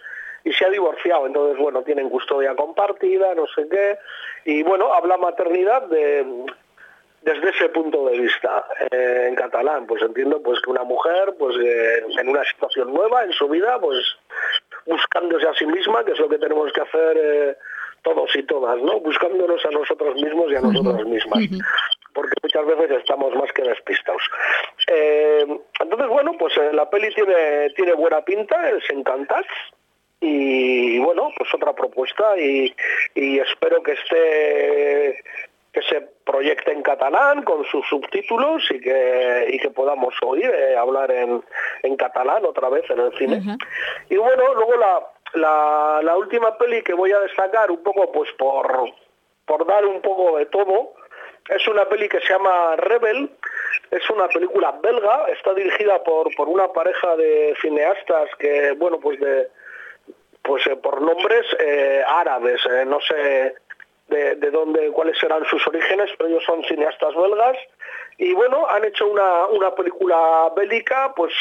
y 0.44 0.54
se 0.54 0.66
ha 0.66 0.70
divorciado. 0.70 1.26
Entonces, 1.28 1.58
bueno, 1.58 1.82
tienen 1.84 2.10
custodia 2.10 2.56
compartida, 2.56 3.34
no 3.36 3.48
sé 3.48 3.68
qué, 3.70 3.98
y 4.46 4.64
bueno, 4.64 4.94
habla 4.94 5.18
maternidad 5.18 5.84
de 5.84 6.46
desde 7.22 7.50
ese 7.50 7.70
punto 7.70 8.06
de 8.10 8.20
vista 8.20 8.66
eh, 8.92 9.28
en 9.28 9.36
catalán 9.36 9.86
pues 9.86 10.02
entiendo 10.02 10.42
pues 10.42 10.60
que 10.62 10.72
una 10.72 10.84
mujer 10.84 11.36
pues 11.38 11.56
eh, 11.58 12.04
en 12.20 12.30
una 12.30 12.44
situación 12.46 12.94
nueva 12.94 13.24
en 13.24 13.32
su 13.34 13.48
vida 13.48 13.80
pues 13.80 13.98
buscándose 14.86 15.48
a 15.48 15.54
sí 15.54 15.66
misma 15.66 16.04
que 16.04 16.14
es 16.14 16.20
lo 16.20 16.30
que 16.30 16.40
tenemos 16.40 16.72
que 16.74 16.82
hacer 16.82 17.18
eh, 17.18 17.58
todos 18.04 18.36
y 18.36 18.42
todas, 18.44 18.82
¿no? 18.82 19.00
Buscándonos 19.00 19.64
a 19.64 19.70
nosotros 19.70 20.16
mismos 20.16 20.52
y 20.52 20.56
a 20.56 20.62
nosotras 20.62 21.06
mismas. 21.06 21.40
Porque 22.16 22.34
muchas 22.42 22.66
veces 22.66 22.98
estamos 22.98 23.36
más 23.36 23.52
que 23.54 23.62
despistados. 23.62 24.24
Entonces, 24.88 26.08
bueno, 26.08 26.32
pues 26.40 26.52
la 26.74 26.90
peli 26.90 27.14
tiene, 27.14 27.70
tiene 27.76 27.94
buena 27.94 28.22
pinta, 28.26 28.72
es 28.72 28.90
encantas. 28.90 29.46
Y 30.24 31.00
bueno, 31.00 31.32
pues 31.36 31.50
otra 31.54 31.74
propuesta 31.74 32.38
y, 32.38 32.74
espero 33.16 33.82
que 33.82 33.94
esté 33.94 35.24
que 35.74 35.82
se 35.84 36.02
proyecte 36.26 36.72
en 36.72 36.82
catalán 36.84 37.44
con 37.44 37.64
sus 37.66 37.88
subtítulos 37.88 38.64
y 38.72 38.82
que, 38.82 39.48
y 39.52 39.60
que 39.60 39.70
podamos 39.70 40.14
oír 40.22 40.50
eh, 40.50 40.76
hablar 40.76 41.12
en, 41.12 41.44
en 41.84 41.96
catalán 41.96 42.46
otra 42.46 42.70
vez 42.70 42.90
en 42.90 43.00
el 43.00 43.18
cine. 43.18 43.42
Y 44.10 44.18
bueno, 44.18 44.54
luego 44.54 44.76
la, 45.34 46.02
la, 46.02 46.18
última 46.18 46.58
peli 46.58 46.82
que 46.82 46.94
voy 46.94 47.12
a 47.12 47.20
destacar 47.20 47.72
un 47.72 47.82
poco 47.84 48.12
pues 48.12 48.30
por, 48.34 48.92
por 49.46 49.66
dar 49.66 49.86
un 49.86 50.02
poco 50.02 50.38
de 50.38 50.46
todo 50.48 50.94
es 51.50 51.68
una 51.68 51.86
peli 51.86 52.08
que 52.08 52.20
se 52.20 52.34
llama 52.34 52.76
Rebel, 52.78 53.32
es 53.90 54.10
una 54.10 54.28
película 54.28 54.74
belga, 54.82 55.26
está 55.30 55.54
dirigida 55.54 56.04
por, 56.04 56.34
por 56.36 56.48
una 56.48 56.68
pareja 56.72 57.16
de 57.16 57.56
cineastas 57.62 58.30
que, 58.38 58.74
bueno, 58.74 59.00
pues 59.00 59.20
de 59.20 59.48
pues 60.44 60.66
eh, 60.68 60.76
por 60.76 61.02
nombres 61.02 61.46
eh, 61.60 62.04
árabes, 62.08 62.62
eh, 62.66 62.86
no 62.86 63.00
sé 63.02 63.56
de, 64.12 64.36
de, 64.36 64.52
dónde, 64.52 64.91
cuáles 64.91 65.17
serán 65.17 65.43
sus 65.45 65.65
orígenes, 65.67 66.12
pero 66.17 66.30
ellos 66.30 66.43
son 66.45 66.63
cineastas 66.65 67.15
belgas 67.15 67.58
y 68.17 68.34
bueno, 68.34 68.67
han 68.69 68.86
hecho 68.86 69.08
una, 69.08 69.47
una 69.47 69.74
película 69.74 70.52
bélica, 70.56 71.13
pues 71.15 71.34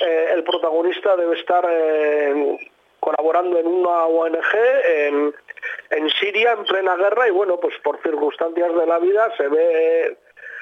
el 0.00 0.42
protagonista 0.42 1.16
debe 1.16 1.38
estar 1.38 1.64
colaborando 3.02 3.58
en 3.58 3.66
una 3.66 4.06
ONG 4.06 4.54
en, 5.90 6.10
Siria 6.20 6.52
en 6.52 6.64
plena 6.64 6.94
guerra 6.94 7.26
y 7.26 7.32
bueno, 7.32 7.58
pues 7.58 7.74
por 7.82 8.00
circunstancias 8.00 8.74
de 8.76 8.86
la 8.86 9.00
vida 9.00 9.28
se 9.36 9.48
ve 9.48 10.16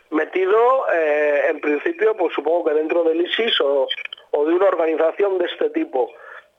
metido 0.09 0.87
eh, 0.91 1.49
en 1.51 1.61
principio, 1.61 2.17
pues 2.17 2.33
supongo 2.35 2.65
que 2.65 2.75
dentro 2.75 3.05
del 3.05 3.21
ISIS 3.21 3.61
o, 3.61 3.87
de 4.33 4.55
una 4.55 4.69
organización 4.69 5.37
de 5.37 5.47
este 5.47 5.69
tipo. 5.71 6.11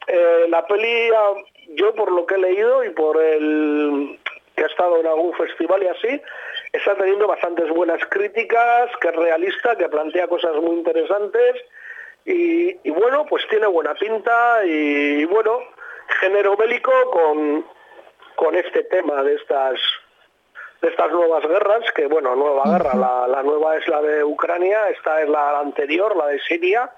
Eh, 0.05 0.45
la 0.49 0.65
peli, 0.67 1.09
ah, 1.15 1.33
yo 1.69 1.95
por 1.95 2.11
lo 2.11 2.27
que 2.27 2.35
he 2.35 2.39
leído 2.39 2.83
y 2.83 2.91
por 2.91 3.19
el 3.19 4.19
que 4.61 4.65
ha 4.65 4.69
estado 4.69 4.99
en 4.99 5.07
algún 5.07 5.33
festival 5.33 5.81
y 5.81 5.87
así, 5.87 6.21
está 6.71 6.93
teniendo 6.95 7.25
bastantes 7.25 7.67
buenas 7.69 7.99
críticas, 8.09 8.91
que 9.01 9.07
es 9.07 9.15
realista, 9.15 9.75
que 9.75 9.89
plantea 9.89 10.27
cosas 10.27 10.55
muy 10.57 10.77
interesantes 10.77 11.55
y, 12.25 12.91
bueno, 12.91 13.25
pues 13.25 13.43
tiene 13.49 13.65
buena 13.65 13.95
pinta 13.95 14.63
y, 14.63 15.25
bueno, 15.25 15.61
género 16.19 16.55
bélico 16.55 16.91
con, 17.09 17.65
con 18.35 18.53
este 18.53 18.83
tema 18.83 19.23
de 19.23 19.35
estas 19.35 19.79
de 20.83 20.89
estas 20.89 21.11
nuevas 21.11 21.47
guerras, 21.47 21.91
que 21.95 22.07
bueno, 22.07 22.35
nueva 22.35 22.63
guerra, 22.65 22.95
la, 23.27 23.43
nueva 23.43 23.77
es 23.77 23.87
la 23.87 24.01
de 24.01 24.23
Ucrania, 24.23 24.89
esta 24.89 25.21
es 25.21 25.29
la 25.29 25.59
anterior, 25.59 26.15
la 26.15 26.27
de 26.27 26.39
Siria, 26.39 26.89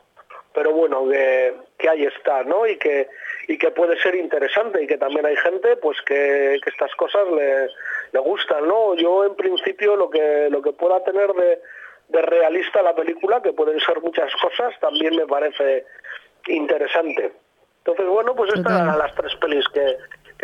pero 0.53 0.71
bueno, 0.71 1.07
que, 1.09 1.53
que 1.77 1.89
ahí 1.89 2.05
está, 2.05 2.43
¿no? 2.43 2.65
Y 2.65 2.77
que, 2.77 3.09
y 3.47 3.57
que 3.57 3.71
puede 3.71 3.99
ser 3.99 4.15
interesante 4.15 4.83
y 4.83 4.87
que 4.87 4.97
también 4.97 5.25
hay 5.25 5.35
gente 5.37 5.75
pues 5.77 6.01
que, 6.01 6.59
que 6.63 6.69
estas 6.69 6.93
cosas 6.95 7.23
le, 7.35 7.67
le, 8.11 8.19
gustan, 8.19 8.67
¿no? 8.67 8.95
Yo 8.95 9.25
en 9.25 9.35
principio 9.35 9.95
lo 9.95 10.09
que, 10.09 10.47
lo 10.49 10.61
que 10.61 10.71
pueda 10.71 11.03
tener 11.03 11.33
de, 11.33 11.59
de 12.09 12.21
realista 12.21 12.81
la 12.81 12.95
película, 12.95 13.41
que 13.41 13.53
pueden 13.53 13.79
ser 13.79 14.01
muchas 14.01 14.31
cosas, 14.41 14.73
también 14.79 15.15
me 15.15 15.25
parece 15.25 15.85
interesante. 16.47 17.31
Entonces, 17.79 18.05
bueno, 18.07 18.33
pues 18.35 18.53
estas 18.53 18.81
eran 18.81 18.97
las 18.97 19.13
tres 19.15 19.35
pelis 19.41 19.65
que, 19.73 19.97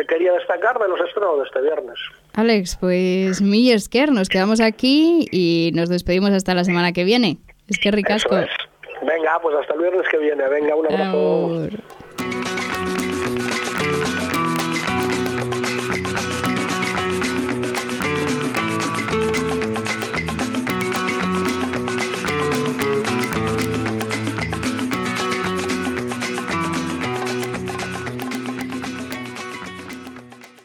quería 0.05 0.31
destacar 0.31 0.79
de 0.79 0.87
los 0.87 0.99
estrenos 1.01 1.39
de 1.39 1.43
este 1.43 1.61
viernes. 1.61 1.99
Alex, 2.33 2.77
pues 2.79 3.41
mi 3.41 3.69
Esker, 3.69 4.13
nos 4.13 4.29
quedamos 4.29 4.61
aquí 4.61 5.27
y 5.29 5.71
nos 5.73 5.89
despedimos 5.89 6.31
hasta 6.31 6.53
la 6.53 6.63
semana 6.63 6.93
que 6.93 7.03
viene. 7.03 7.37
Es 7.67 7.79
que 7.79 7.91
ricasco. 7.91 8.35
Venga, 9.01 9.39
pues 9.41 9.57
hasta 9.57 9.73
el 9.73 9.81
viernes 9.81 10.07
que 10.09 10.17
viene. 10.17 10.47
Venga, 10.47 10.75
un 10.75 10.85
abrazo. 10.85 11.67